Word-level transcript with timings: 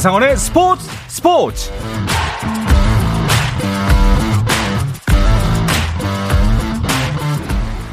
한상원의 0.00 0.34
스포츠 0.38 0.82
스포츠 1.08 1.70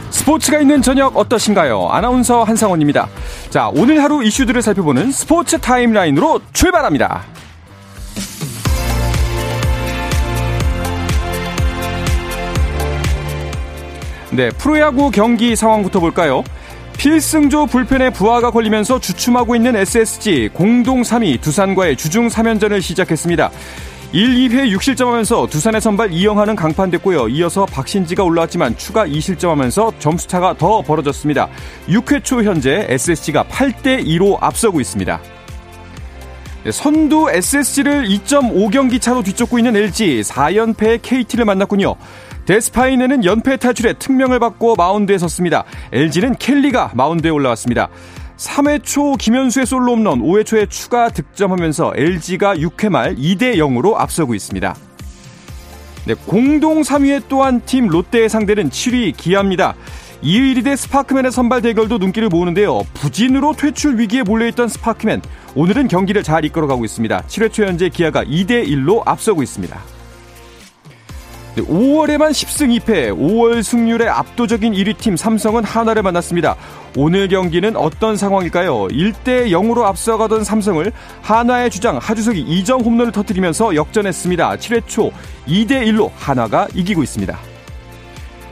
스포츠가 0.09 0.61
있는 0.61 0.81
저녁 0.81 1.17
어떠신가요? 1.17 1.89
아나운서 1.89 2.45
한상원입니다. 2.45 3.09
자, 3.49 3.69
오늘 3.73 4.01
하루 4.01 4.23
이슈들을 4.23 4.61
살펴보는 4.61 5.11
스포츠 5.11 5.59
타임라인으로 5.59 6.39
출발합니다. 6.53 7.23
네, 14.31 14.49
프로야구 14.51 15.11
경기 15.11 15.57
상황부터 15.57 15.99
볼까요? 15.99 16.45
필승조 16.97 17.67
불펜에 17.67 18.09
부하가 18.09 18.49
걸리면서 18.49 18.99
주춤하고 18.99 19.55
있는 19.55 19.75
SSG 19.75 20.49
공동 20.51 21.03
3위 21.03 21.39
두산과의 21.39 21.95
주중 21.95 22.27
3연전을 22.27 22.81
시작했습니다. 22.81 23.51
1, 24.13 24.49
2회 24.49 24.75
6실점하면서 24.75 25.49
두산의 25.49 25.79
선발 25.79 26.11
이영하는 26.11 26.55
강판됐고요. 26.55 27.27
이어서 27.29 27.67
박신지가 27.67 28.23
올라왔지만 28.23 28.77
추가 28.77 29.05
2실점하면서 29.05 29.99
점수차가 29.99 30.57
더 30.57 30.81
벌어졌습니다. 30.81 31.49
6회 31.87 32.23
초 32.23 32.41
현재 32.41 32.87
SSG가 32.89 33.43
8대 33.43 34.03
2로 34.03 34.37
앞서고 34.39 34.81
있습니다. 34.81 35.21
네, 36.63 36.71
선두 36.71 37.29
SSG를 37.29 38.07
2.5경기 38.07 38.99
차로 38.99 39.21
뒤쫓고 39.21 39.59
있는 39.59 39.75
LG 39.75 40.21
4연패의 40.21 40.99
KT를 41.03 41.45
만났군요. 41.45 41.95
데스파이네는 42.47 43.25
연패 43.25 43.57
탈출에 43.57 43.93
특명을 43.93 44.39
받고 44.39 44.75
마운드에 44.75 45.17
섰습니다. 45.17 45.65
LG는 45.91 46.35
켈리가 46.37 46.91
마운드에 46.95 47.29
올라왔습니다. 47.29 47.89
3회 48.37 48.83
초 48.83 49.15
김현수의 49.15 49.65
솔로 49.65 49.93
홈런, 49.93 50.21
5회 50.21 50.45
초에 50.45 50.65
추가 50.67 51.09
득점하면서 51.09 51.93
LG가 51.95 52.55
6회 52.55 52.89
말 52.89 53.15
2대 53.15 53.55
0으로 53.57 53.95
앞서고 53.95 54.33
있습니다. 54.33 54.75
네, 56.05 56.13
공동 56.25 56.81
3위의 56.81 57.23
또한 57.27 57.61
팀 57.65 57.87
롯데의 57.87 58.29
상대는 58.29 58.69
7위 58.69 59.17
기아입니다. 59.17 59.75
이의리 60.21 60.63
대 60.63 60.75
스파크맨의 60.75 61.31
선발 61.31 61.61
대결도 61.61 61.97
눈길을 61.97 62.29
모으는데요. 62.29 62.81
부진으로 62.93 63.53
퇴출 63.53 63.99
위기에 63.99 64.23
몰려있던 64.23 64.69
스파크맨, 64.69 65.21
오늘은 65.53 65.89
경기를 65.89 66.23
잘 66.23 66.45
이끌어가고 66.45 66.85
있습니다. 66.85 67.23
7회 67.27 67.51
초 67.51 67.65
현재 67.65 67.89
기아가 67.89 68.23
2대 68.23 68.65
1로 68.67 69.03
앞서고 69.05 69.43
있습니다. 69.43 69.96
5월에만 71.65 72.31
10승 72.31 72.79
2패, 72.79 73.17
5월 73.17 73.63
승률의 73.63 74.07
압도적인 74.09 74.73
1위 74.73 74.97
팀 74.97 75.17
삼성은 75.17 75.63
한화를 75.63 76.03
만났습니다. 76.03 76.55
오늘 76.95 77.27
경기는 77.27 77.75
어떤 77.75 78.17
상황일까요? 78.17 78.87
1대 78.87 79.49
0으로 79.49 79.83
앞서가던 79.83 80.43
삼성을 80.43 80.91
한화의 81.21 81.69
주장 81.69 81.97
하주석이 81.97 82.45
2점 82.45 82.83
홈런을 82.83 83.11
터뜨리면서 83.11 83.75
역전했습니다. 83.75 84.55
7회 84.55 84.87
초 84.87 85.11
2대 85.47 85.85
1로 85.87 86.11
한화가 86.15 86.67
이기고 86.73 87.03
있습니다. 87.03 87.56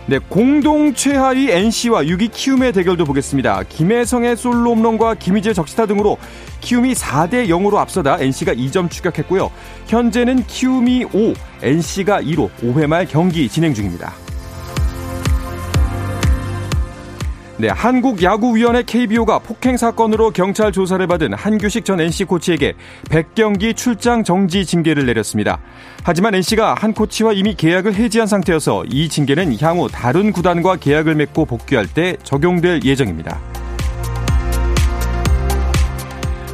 네, 0.08 0.20
공동 0.20 0.94
최하위 0.94 1.50
NC와 1.50 2.03
6위 2.03 2.30
키움의 2.31 2.73
대결도 2.73 3.06
보겠습니다. 3.06 3.64
김혜성의 3.64 4.38
솔로 4.38 4.75
홈런과 4.75 5.16
김희재 5.16 5.53
적시타 5.53 5.88
등으로 5.88 6.20
키움이 6.61 6.94
4대 6.94 7.48
0으로 7.48 7.78
앞서다 7.78 8.20
NC가 8.20 8.53
2점 8.53 8.92
추격했고요. 8.92 9.50
현재는 9.88 10.45
키움이 10.45 11.06
5, 11.06 11.33
NC가 11.64 12.22
2로 12.22 12.52
5회 12.61 12.86
말 12.86 13.08
경기 13.08 13.50
진행 13.50 13.73
중입니다. 13.73 14.14
네, 17.58 17.70
한국야구위원회 17.70 18.84
KBO가 18.84 19.39
폭행 19.39 19.77
사건으로 19.77 20.32
경찰 20.32 20.73
조사를 20.73 21.08
받은 21.08 21.33
한규식 21.33 21.86
전 21.86 22.02
NC 22.02 22.26
코치에게 22.26 22.73
100경기 23.10 23.73
출장 23.73 24.26
정지 24.26 24.66
징계를 24.66 25.05
내렸습니다. 25.05 25.60
하지만 26.04 26.36
NC가 26.36 26.76
한 26.77 26.93
코치와 26.93 27.32
이미 27.32 27.55
계약을 27.55 27.95
해지한 27.95 28.27
상태여서 28.27 28.83
이 28.89 29.08
징계는 29.08 29.58
향후 29.61 29.88
다른 29.89 30.33
구단과 30.33 30.76
계약을 30.76 31.16
맺고 31.16 31.45
복귀할 31.45 31.88
때 31.88 32.17
적용될 32.23 32.82
예정입니다. 32.83 33.39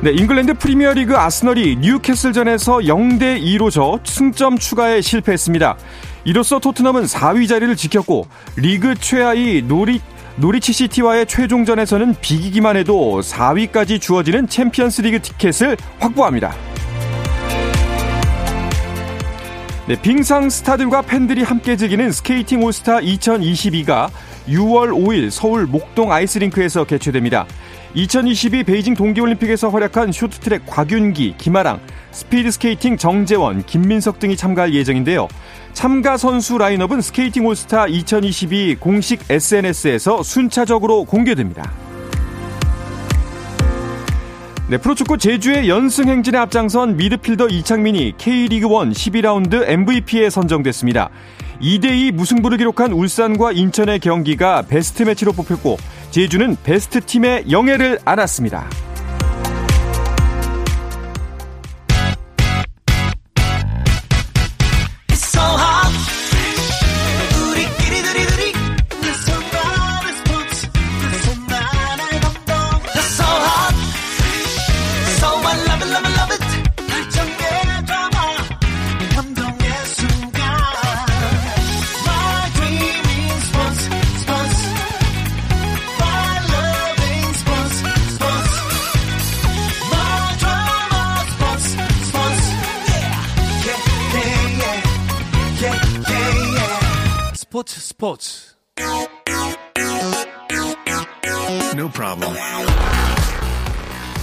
네, 0.03 0.11
잉글랜드 0.11 0.55
프리미어리그 0.55 1.17
아스널이 1.17 1.77
뉴캐슬전에서 1.77 2.77
0대 2.77 3.41
2로 3.41 3.71
져 3.71 3.99
승점 4.03 4.59
추가에 4.59 5.01
실패했습니다. 5.01 5.77
이로써 6.25 6.59
토트넘은 6.59 7.05
4위 7.05 7.47
자리를 7.47 7.75
지켰고 7.75 8.27
리그 8.55 8.93
최하위 8.93 9.63
노리 9.63 9.99
노리치 10.37 10.73
시티와의 10.73 11.25
최종전에서는 11.25 12.15
비기기만 12.21 12.77
해도 12.77 13.21
4위까지 13.21 13.99
주어지는 13.99 14.47
챔피언스 14.47 15.01
리그 15.01 15.21
티켓을 15.21 15.77
확보합니다. 15.99 16.53
네, 19.87 20.01
빙상 20.01 20.49
스타들과 20.49 21.01
팬들이 21.01 21.43
함께 21.43 21.75
즐기는 21.75 22.11
스케이팅 22.11 22.63
올스타 22.63 22.99
2022가 22.99 24.09
6월 24.47 24.91
5일 24.91 25.29
서울 25.29 25.65
목동 25.65 26.11
아이스링크에서 26.11 26.85
개최됩니다. 26.85 27.45
2022 27.93 28.63
베이징 28.63 28.93
동계올림픽에서 28.93 29.69
활약한 29.69 30.11
쇼트트랙 30.11 30.65
곽윤기, 30.65 31.35
김아랑, 31.37 31.79
스피드스케이팅 32.11 32.97
정재원, 32.97 33.63
김민석 33.65 34.19
등이 34.19 34.37
참가할 34.37 34.73
예정인데요. 34.73 35.27
참가 35.73 36.17
선수 36.17 36.57
라인업은 36.57 37.01
스케이팅 37.01 37.45
올스타 37.45 37.87
2022 37.87 38.77
공식 38.79 39.29
SNS에서 39.29 40.23
순차적으로 40.23 41.03
공개됩니다. 41.03 41.71
네, 44.69 44.77
프로축구 44.77 45.17
제주의 45.17 45.67
연승 45.67 46.07
행진에 46.07 46.37
앞장선 46.37 46.95
미드필더 46.95 47.47
이창민이 47.47 48.13
K리그 48.17 48.67
1 48.67 48.71
12라운드 48.91 49.67
MVP에 49.67 50.29
선정됐습니다. 50.29 51.09
2대2 51.61 52.13
무승부를 52.13 52.57
기록한 52.57 52.93
울산과 52.93 53.51
인천의 53.51 53.99
경기가 53.99 54.63
베스트 54.63 55.03
매치로 55.03 55.33
뽑혔고 55.33 55.77
제주는 56.11 56.57
베스트 56.63 56.99
팀의 56.99 57.49
영예를 57.49 57.97
안았습니다. 58.03 58.69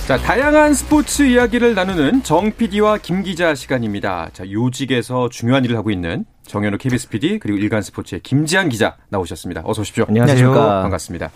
자, 0.09 0.17
다양한 0.17 0.73
스포츠 0.73 1.23
이야기를 1.23 1.75
나누는 1.75 2.23
정 2.23 2.51
PD와 2.51 2.97
김 2.97 3.23
기자 3.23 3.55
시간입니다. 3.55 4.31
자, 4.33 4.51
요직에서 4.51 5.29
중요한 5.29 5.67
일을 5.67 5.77
하고 5.77 5.91
있는 5.91 6.25
정현우 6.47 6.79
KBS 6.79 7.11
PD 7.11 7.39
그리고 7.39 7.59
일간 7.59 7.83
스포츠의 7.83 8.23
김지한 8.23 8.71
기자 8.71 8.97
나오셨습니다. 9.11 9.61
어서 9.67 9.83
오십시오. 9.83 10.07
안녕하세요. 10.09 10.51
반갑습니다. 10.55 11.31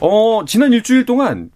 어, 0.00 0.44
지난 0.46 0.72
일주일 0.72 1.06
동안 1.06 1.50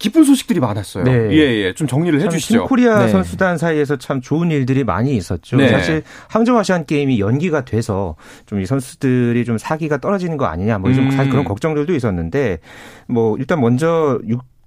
기쁜 0.00 0.24
소식들이 0.24 0.58
많았어요. 0.58 1.04
네. 1.04 1.12
예, 1.30 1.36
예. 1.66 1.74
좀 1.74 1.86
정리를 1.86 2.20
해 2.20 2.28
주시죠. 2.28 2.64
코리아 2.64 3.04
네. 3.04 3.08
선수단 3.08 3.56
사이에서 3.56 3.94
참 3.96 4.20
좋은 4.20 4.50
일들이 4.50 4.82
많이 4.82 5.14
있었죠. 5.14 5.58
네. 5.58 5.68
사실 5.68 6.02
항저우 6.28 6.58
아시안 6.58 6.86
게임이 6.86 7.20
연기가 7.20 7.64
돼서 7.64 8.16
좀 8.46 8.60
이 8.60 8.66
선수들이 8.66 9.44
좀 9.44 9.58
사기가 9.58 9.98
떨어지는 9.98 10.38
거 10.38 10.46
아니냐 10.46 10.78
뭐좀 10.78 11.04
음. 11.04 11.10
사실 11.12 11.30
그런 11.30 11.44
걱정들도 11.44 11.94
있었는데 11.94 12.58
뭐 13.06 13.36
일단 13.38 13.60
먼저 13.60 14.18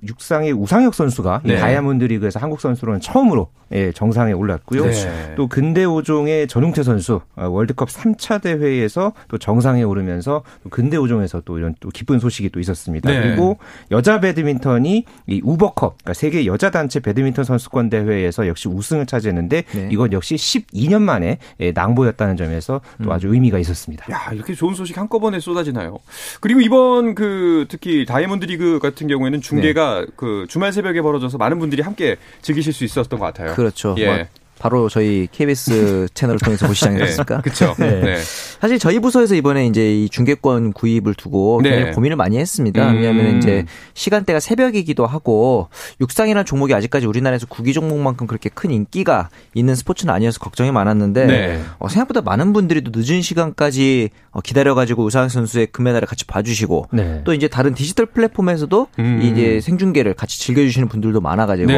육상의 0.07 0.51
우상혁 0.53 0.93
선수가 0.93 1.41
네. 1.43 1.53
이 1.53 1.57
다이아몬드 1.57 2.05
리그에서 2.05 2.39
한국 2.39 2.61
선수로는 2.61 2.99
처음으로 3.01 3.49
예, 3.71 3.91
정상에 3.91 4.33
올랐고요. 4.33 4.85
네. 4.85 5.33
또 5.35 5.47
근대 5.47 5.83
오종의 5.83 6.47
전웅태 6.47 6.83
선수 6.83 7.21
어, 7.35 7.47
월드컵 7.47 7.89
3차 7.89 8.41
대회에서 8.41 9.13
또 9.27 9.37
정상에 9.37 9.81
오르면서 9.81 10.43
또 10.63 10.69
근대 10.69 10.97
오종에서 10.97 11.41
또 11.43 11.57
이런 11.57 11.73
또 11.79 11.89
기쁜 11.89 12.19
소식이 12.19 12.49
또 12.49 12.59
있었습니다. 12.59 13.09
네. 13.09 13.21
그리고 13.21 13.57
여자 13.89 14.19
배드민턴이 14.19 15.05
이 15.27 15.41
우버컵 15.43 15.97
그러니까 15.97 16.13
세계 16.13 16.45
여자 16.45 16.69
단체 16.69 16.99
배드민턴 16.99 17.45
선수권 17.45 17.89
대회에서 17.89 18.47
역시 18.47 18.67
우승을 18.67 19.07
차지했는데 19.07 19.63
네. 19.63 19.89
이건 19.91 20.13
역시 20.13 20.35
12년 20.35 21.01
만에 21.01 21.39
예, 21.59 21.71
낭보였다는 21.71 22.37
점에서 22.37 22.81
또 23.01 23.09
음. 23.09 23.11
아주 23.11 23.33
의미가 23.33 23.57
있었습니다. 23.59 24.05
야, 24.11 24.29
이렇게 24.33 24.53
좋은 24.53 24.75
소식 24.75 24.97
한꺼번에 24.97 25.39
쏟아지나요? 25.39 25.97
그리고 26.41 26.61
이번 26.61 27.15
그 27.15 27.65
특히 27.69 28.05
다이아몬드 28.05 28.45
리그 28.45 28.77
같은 28.79 29.07
경우에는 29.07 29.41
중계가 29.41 29.92
그 30.15 30.45
주말 30.49 30.71
새벽에 30.73 31.01
벌어져서 31.01 31.37
많은 31.37 31.59
분들이 31.59 31.81
함께 31.81 32.17
즐기실 32.41 32.73
수 32.73 32.83
있었던 32.83 33.19
것 33.19 33.25
같아요. 33.25 33.53
그렇죠. 33.53 33.95
예. 33.99 34.27
뭐 34.53 34.63
바로 34.63 34.89
저희 34.89 35.27
KBS 35.31 36.07
채널을 36.15 36.39
통해서 36.39 36.67
보시지 36.67 36.87
않겠습니까? 36.87 37.35
네, 37.37 37.41
그렇죠. 37.41 37.75
네. 37.77 37.99
네. 37.99 38.17
사실 38.61 38.79
저희 38.79 38.99
부서에서 38.99 39.35
이번에 39.35 39.67
이제 39.67 39.93
이 39.93 40.09
중계권 40.09 40.73
구입을 40.73 41.15
두고 41.15 41.59
네. 41.61 41.69
굉장히 41.69 41.93
고민을 41.93 42.15
많이 42.15 42.37
했습니다. 42.37 42.89
음. 42.89 42.95
왜냐하면 42.95 43.37
이제 43.37 43.65
시간대가 43.93 44.39
새벽이기도 44.39 45.05
하고 45.05 45.67
육상이라는 45.99 46.45
종목이 46.45 46.73
아직까지 46.73 47.05
우리나라에서 47.05 47.45
구기 47.47 47.73
종목만큼 47.73 48.27
그렇게 48.27 48.49
큰 48.49 48.71
인기가 48.71 49.29
있는 49.53 49.75
스포츠는 49.75 50.13
아니어서 50.13 50.39
걱정이 50.39 50.71
많았는데 50.71 51.25
네. 51.25 51.61
어, 51.79 51.89
생각보다 51.89 52.21
많은 52.21 52.53
분들이 52.53 52.81
또 52.81 52.91
늦은 52.95 53.21
시간까지 53.21 54.09
어, 54.31 54.41
기다려가지고 54.41 55.03
우상 55.03 55.29
선수의 55.29 55.67
금메달을 55.67 56.07
같이 56.07 56.25
봐주시고 56.25 56.87
네. 56.93 57.21
또 57.25 57.33
이제 57.33 57.47
다른 57.47 57.73
디지털 57.73 58.05
플랫폼에서도 58.05 58.87
음. 58.99 59.21
이제 59.23 59.59
생중계를 59.61 60.13
같이 60.13 60.39
즐겨주시는 60.39 60.87
분들도 60.87 61.19
많아가지고. 61.21 61.73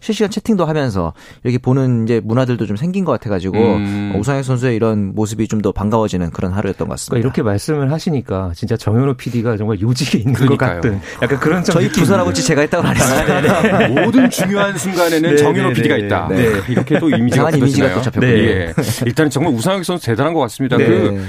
실시간 0.00 0.30
채팅도 0.30 0.64
하면서 0.64 1.12
이렇게 1.42 1.58
보는 1.58 2.04
이제 2.04 2.20
문화들도 2.24 2.66
좀 2.66 2.76
생긴 2.76 3.04
것 3.04 3.12
같아가지고 3.12 3.56
음. 3.58 4.12
어, 4.14 4.18
우상혁 4.18 4.44
선수의 4.44 4.76
이런 4.76 5.14
모습이 5.14 5.48
좀 5.48 5.64
더 5.64 5.72
반가워지는 5.72 6.30
그런 6.30 6.52
하루였던 6.52 6.88
것 6.88 6.94
같습니다. 6.94 7.12
그러니까 7.12 7.26
이렇게 7.26 7.42
말씀을 7.42 7.90
하시니까 7.90 8.52
진짜 8.54 8.76
정현호 8.76 9.14
PD가 9.14 9.56
정말 9.56 9.80
요직에 9.80 10.18
있는 10.18 10.34
그러니까요. 10.34 10.80
것 10.80 10.82
같은 10.82 11.00
약간 11.22 11.40
그런 11.40 11.64
저희 11.64 11.88
부서라고 11.88 12.34
제가 12.34 12.60
했다고 12.60 12.86
안 12.86 12.94
했어요. 12.94 13.88
모든 14.04 14.28
중요한 14.28 14.76
순간에는 14.76 15.30
네, 15.30 15.36
정현호 15.36 15.68
네, 15.68 15.74
PD가 15.74 15.96
있다. 15.96 16.28
네. 16.28 16.52
이렇게 16.68 16.98
또 16.98 17.08
이미지가 17.08 17.48
이미지가 17.50 17.94
또 17.94 18.02
잡혔군요. 18.02 18.30
네. 18.30 18.38
예. 18.38 18.74
일단 19.06 19.30
정말 19.30 19.54
우상혁 19.54 19.84
선수 19.86 20.04
대단한 20.04 20.34
것 20.34 20.40
같습니다. 20.40 20.76
네. 20.76 20.86
그 20.86 21.24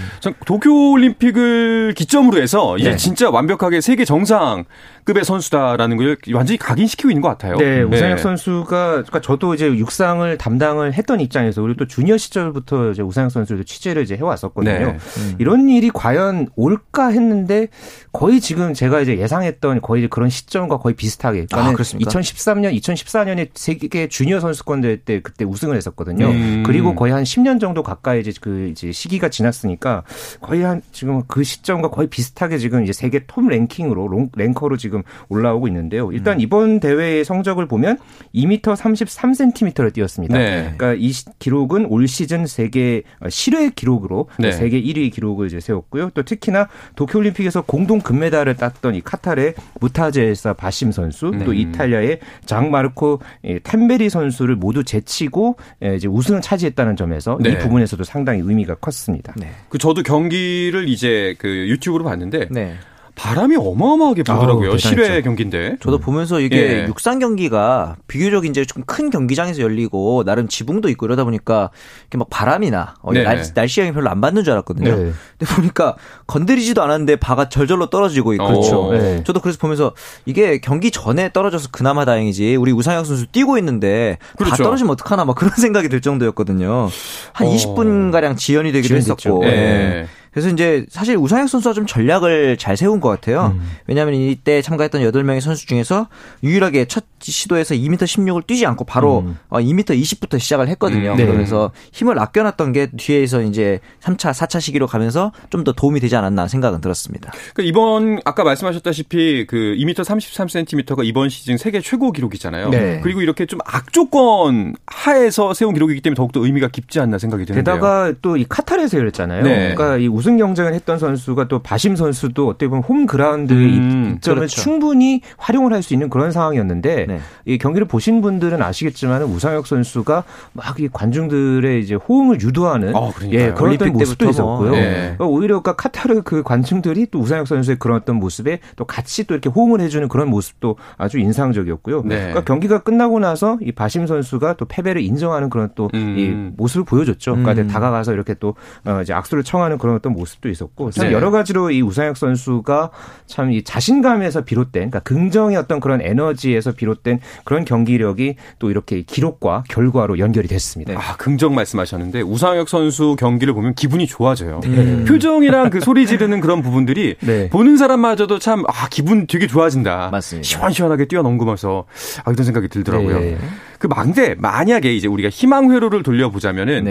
도쿄 0.46 0.92
올림픽을 0.92 1.94
기점으로 1.96 2.42
해서 2.42 2.78
이제 2.78 2.90
네. 2.90 2.96
진짜 2.98 3.30
완벽하게 3.30 3.80
세계 3.80 4.04
정상급의 4.04 5.24
선수다라는 5.24 5.96
걸 5.96 6.18
완전히 6.34 6.58
각인시키고 6.58 7.10
있는 7.10 7.22
것 7.22 7.30
같아요. 7.30 7.56
네, 7.56 7.84
우상혁 7.84 8.20
선수가 8.20 8.88
그러니까 8.92 9.22
저도 9.22 9.54
이제 9.54 9.68
육상을 9.68 10.38
담당 10.38 10.75
을 10.82 10.94
했던 10.94 11.20
입장에서 11.20 11.62
우리 11.62 11.76
또 11.76 11.86
주니어 11.88 12.18
시절부터 12.18 12.92
이제 12.92 13.02
우상혁 13.02 13.32
선수도 13.32 13.64
취재를 13.64 14.04
이제 14.04 14.16
해왔었거든요. 14.16 14.94
네. 14.94 14.98
음. 15.18 15.36
이런 15.40 15.70
일이 15.70 15.90
과연 15.90 16.50
올까 16.56 17.10
했는데 17.10 17.68
거의 18.12 18.42
지금 18.42 18.74
제가 18.74 19.02
이제 19.02 19.18
예상했던 19.18 19.82
거의 19.82 20.08
그런 20.10 20.30
시점과 20.30 20.78
거의 20.78 20.96
비슷하게. 20.96 21.46
그러니까 21.50 21.72
아, 21.72 21.74
2013년, 21.74 22.78
2014년에 22.80 23.50
세계 23.54 24.08
주니어 24.08 24.40
선수권 24.40 24.82
대회 24.82 24.98
때 24.98 25.22
그때 25.22 25.46
우승을 25.46 25.76
했었거든요. 25.76 26.28
음. 26.28 26.64
그리고 26.66 26.96
거의 26.96 27.14
한 27.14 27.24
10년 27.24 27.60
정도 27.60 27.84
가까이 27.84 28.20
이제 28.22 28.32
그 28.40 28.70
이제 28.70 28.92
시기가 28.92 29.30
지났으니까 29.30 30.04
거의 30.42 30.64
한 30.64 30.82
지금 30.92 31.24
그 31.28 31.44
시점과 31.44 31.90
거의 31.90 32.08
비슷하게 32.08 32.58
지금 32.58 32.84
이제 32.84 32.94
세계 32.94 33.26
톱 33.28 33.48
랭킹으로 33.48 34.08
롱, 34.08 34.30
랭커로 34.36 34.78
지금 34.78 35.04
올라오고 35.30 35.68
있는데요. 35.68 36.12
일단 36.12 36.38
음. 36.38 36.42
이번 36.42 36.80
대회의 36.80 37.24
성적을 37.26 37.68
보면 37.68 37.98
2m 38.34 38.62
33cm를 38.62 39.94
뛰었습니다. 39.94 40.38
네. 40.38 40.65
그러니까 40.76 40.94
이 40.94 41.12
기록은 41.40 41.86
올 41.88 42.08
시즌 42.08 42.46
세계 42.46 43.04
실외 43.30 43.70
기록으로 43.70 44.30
네. 44.40 44.52
세계 44.52 44.82
1위 44.82 45.12
기록을 45.14 45.48
이제 45.48 45.60
세웠고요. 45.60 46.12
또 46.14 46.24
특히나 46.24 46.68
도쿄올림픽에서 46.96 47.62
공동 47.62 48.00
금메달을 48.00 48.56
땄던 48.56 48.96
이 48.96 49.02
카타르의 49.02 49.56
무타제사 49.80 50.54
바심 50.54 50.92
선수, 50.92 51.32
네. 51.32 51.46
또 51.46 51.54
이탈리아의 51.54 52.20
장마르코 52.46 53.20
템베리 53.64 54.10
선수를 54.10 54.56
모두 54.56 54.84
제치고 54.84 55.58
이제 55.96 56.08
우승을 56.08 56.42
차지했다는 56.42 56.96
점에서 56.96 57.38
이 57.42 57.44
네. 57.44 57.58
부분에서도 57.58 58.04
상당히 58.04 58.42
의미가 58.44 58.76
컸습니다. 58.76 59.34
네. 59.38 59.52
그 59.70 59.78
저도 59.78 60.04
경기를 60.04 60.88
이제 60.90 61.36
그 61.38 61.48
유튜브로 61.48 62.04
봤는데 62.04 62.48
네. 62.52 62.76
바람이 63.16 63.56
어마어마하게 63.56 64.24
불더라고요. 64.24 64.72
아우, 64.72 64.78
실외 64.78 65.22
경기인데. 65.22 65.78
저도 65.82 66.00
보면서 66.00 66.40
이게 66.40 66.82
예. 66.84 66.86
육상 66.88 67.20
경기가 67.20 67.96
비교적 68.08 68.46
이제 68.46 68.64
좀 68.66 68.86
큰 68.86 69.10
경기장에서 69.10 69.62
열리고 69.62 70.24
나름 70.26 70.48
지붕도 70.48 70.90
있고 70.90 71.06
이러다 71.08 71.24
보니까 71.24 71.72
이렇게 72.04 72.18
막 72.20 72.30
바람이나 72.30 72.94
어, 73.02 73.12
네. 73.14 73.24
날, 73.24 73.44
날씨 73.56 73.80
영향 73.80 73.94
별로 73.96 74.10
안 74.10 74.22
받는 74.22 74.44
줄 74.44 74.54
알았거든요. 74.54 74.90
네. 74.96 75.12
근데 75.40 75.54
보니까 75.56 75.96
건드리지도 76.28 76.84
않았는데 76.84 77.16
바가 77.16 77.50
절절로 77.50 77.90
떨어지고 77.90 78.34
있고. 78.34 78.46
그렇죠. 78.46 78.92
네. 78.94 79.24
저도 79.24 79.40
그래서 79.40 79.58
보면서 79.60 79.94
이게 80.26 80.60
경기 80.60 80.92
전에 80.92 81.32
떨어져서 81.34 81.70
그나마 81.72 82.06
다행이지. 82.06 82.56
우리 82.58 82.72
우상혁 82.74 83.06
선수 83.06 83.26
뛰고 83.28 83.58
있는데 83.58 84.18
그렇죠. 84.38 84.56
다 84.58 84.64
떨어지면 84.64 84.92
어떡하나 84.92 85.26
막 85.26 85.36
그런 85.36 85.52
생각이 85.58 85.90
들 85.90 86.00
정도였거든요. 86.02 86.90
한 87.34 87.48
어. 87.48 87.50
20분 87.52 88.12
가량 88.12 88.36
지연이 88.36 88.72
되기도 88.72 88.96
했었고. 88.96 89.40
네. 89.42 90.06
그래서 90.36 90.50
이제 90.50 90.86
사실 90.90 91.16
우상혁 91.16 91.48
선수가 91.48 91.72
좀 91.74 91.86
전략을 91.86 92.58
잘 92.58 92.76
세운 92.76 93.00
것 93.00 93.08
같아요. 93.08 93.54
음. 93.56 93.62
왜냐하면 93.88 94.16
이때 94.16 94.62
참가했던 94.62 95.02
8명의 95.02 95.40
선수 95.40 95.66
중에서 95.66 96.10
유일하게 96.44 96.86
첫 96.86 97.06
시도에서 97.22 97.74
2m 97.74 97.96
16을 98.00 98.46
뛰지 98.46 98.66
않고 98.66 98.84
바로 98.84 99.20
음. 99.20 99.38
2m 99.50 99.92
어, 99.92 99.94
20부터 99.94 100.38
시작을 100.38 100.68
했거든요. 100.68 101.14
음. 101.14 101.18
네. 101.18 101.26
그러면서 101.26 101.72
힘을 101.94 102.20
아껴놨던 102.20 102.74
게 102.74 102.88
뒤에서 102.98 103.42
이제 103.44 103.80
3차, 104.02 104.34
4차 104.34 104.60
시기로 104.60 104.88
가면서 104.88 105.32
좀 105.50 105.64
더 105.64 105.72
도움이 105.72 106.00
되지 106.02 106.16
않았나 106.16 106.48
생각은 106.50 106.80
들었습니다. 106.82 107.32
그러니까 107.56 107.64
이번 107.64 108.20
아까 108.26 108.44
말씀하셨다시피 108.44 109.46
그 109.48 109.56
2m 109.80 109.96
33cm가 109.96 111.04
이번 111.06 111.30
시즌 111.30 111.58
세계 111.58 111.80
최고 111.82 112.12
기록이잖아요. 112.12 112.70
네. 112.70 113.00
그리고 113.02 113.22
이렇게 113.22 113.46
좀 113.46 113.60
악조건 113.66 114.76
하에서 114.86 115.54
세운 115.54 115.74
기록이기 115.74 116.02
때문에 116.02 116.16
더욱더 116.16 116.44
의미가 116.44 116.68
깊지 116.68 117.00
않나 117.00 117.18
생각이 117.18 117.46
드는데요. 117.46 117.64
게다가 117.76 118.14
또 118.22 118.36
이 118.36 118.46
카타르에서 118.50 118.98
열렸잖아요. 118.98 119.44
네. 119.44 119.74
그러니까 119.74 119.98
이 119.98 120.08
우승 120.10 120.25
경쟁을 120.38 120.74
했던 120.74 121.00
선수가 121.00 121.48
또 121.48 121.60
바심 121.60 121.96
선수도 121.96 122.48
어떻게 122.50 122.68
보면 122.68 122.84
홈 122.84 123.06
그라운드의 123.06 123.78
음, 123.78 124.14
입점을 124.16 124.36
그렇죠. 124.38 124.62
충분히 124.62 125.22
활용을 125.38 125.72
할 125.74 125.86
수 125.86 125.94
있는 125.94 126.10
그런 126.10 126.32
상황이었는데 126.32 127.06
네. 127.08 127.20
이 127.46 127.58
경기를 127.60 127.88
보신 127.88 128.22
분들은 128.22 128.62
아시겠지만 128.62 129.22
우상혁 129.24 129.68
선수가 129.68 130.24
막 130.54 130.76
이 130.80 130.90
관중들의 130.92 131.82
이제 131.82 131.96
호응을 131.96 132.42
유도하는 132.42 132.94
어, 132.96 133.14
예, 133.32 133.54
그런 133.54 133.74
어떤 133.76 133.94
모습도 133.94 134.30
있었고요. 134.30 134.72
네. 134.72 134.92
그러니까 135.16 135.26
오히려 135.26 135.62
그 135.62 135.74
카타르 135.76 136.22
그 136.24 136.44
관중들이 136.44 137.08
또 137.12 137.20
우상혁 137.20 137.48
선수의 137.48 137.78
그런 137.80 137.98
어떤 137.98 138.18
모습에 138.18 138.60
또 138.76 138.84
같이 138.84 139.26
또 139.26 139.34
이렇게 139.34 139.50
호응을 139.50 139.80
해주는 139.80 140.08
그런 140.10 140.30
모습도 140.30 140.76
아주 140.98 141.18
인상적이었고요. 141.20 142.02
네. 142.04 142.18
그러니까 142.18 142.44
경기가 142.44 142.80
끝나고 142.80 143.20
나서 143.20 143.58
이 143.62 143.72
바심 143.72 144.06
선수가 144.08 144.56
또 144.56 144.66
패배를 144.66 145.02
인정하는 145.02 145.50
그런 145.50 145.70
또이 145.76 145.90
음. 145.94 146.54
모습을 146.58 146.84
보여줬죠. 146.84 147.36
그러니까 147.36 147.62
음. 147.62 147.68
다가가서 147.68 148.14
이렇게 148.14 148.34
또 148.34 148.56
어, 148.86 149.00
이제 149.02 149.14
악수를 149.14 149.44
청하는 149.44 149.78
그런 149.78 149.96
어떤 149.96 150.12
모습. 150.16 150.26
모습도 150.36 150.50
있었고 150.50 150.90
참 150.92 151.08
네. 151.08 151.14
여러 151.14 151.30
가지로 151.32 151.70
이 151.72 151.82
우상혁 151.82 152.18
선수가 152.18 152.90
참 153.28 153.52
이 153.52 153.64
자신감에서 153.64 154.42
비롯된 154.44 154.90
그러니까 154.90 155.00
긍정의 155.02 155.56
어떤 155.56 155.80
그런 155.80 156.02
에너지에서 156.02 156.72
비롯된 156.72 157.20
그런 157.44 157.64
경기력이 157.64 158.36
또 158.58 158.72
이렇게 158.72 159.04
기록과 159.04 159.64
결과로 159.70 160.18
연결이 160.18 160.48
됐습니다. 160.48 160.94
네. 160.94 160.98
아 161.00 161.16
긍정 161.18 161.54
말씀하셨는데 161.54 162.22
우상혁 162.22 162.70
선수 162.70 163.16
경기를 163.20 163.54
보면 163.54 163.76
기분이 163.76 164.08
좋아져요. 164.08 164.62
네. 164.64 165.04
표정이랑 165.06 165.70
그 165.70 165.80
소리 165.80 166.08
지르는 166.08 166.42
그런 166.42 166.64
부분들이 166.64 167.16
네. 167.22 167.50
보는 167.50 167.78
사람마저도 167.78 168.40
참 168.40 168.64
아 168.68 168.90
기분 168.90 169.28
되게 169.28 169.46
좋아진다. 169.46 170.10
맞습니다. 170.12 170.48
시원시원하게 170.48 171.06
뛰어넘으면서 171.06 171.86
아 172.24 172.32
이런 172.32 172.44
생각이 172.46 172.68
들더라고요. 172.68 173.20
네. 173.20 173.38
그 173.78 173.86
망대 173.88 174.34
만약에 174.40 174.94
이제 174.96 175.08
우리가 175.08 175.30
희망 175.30 175.72
회로를 175.72 176.02
돌려보자면은. 176.02 176.86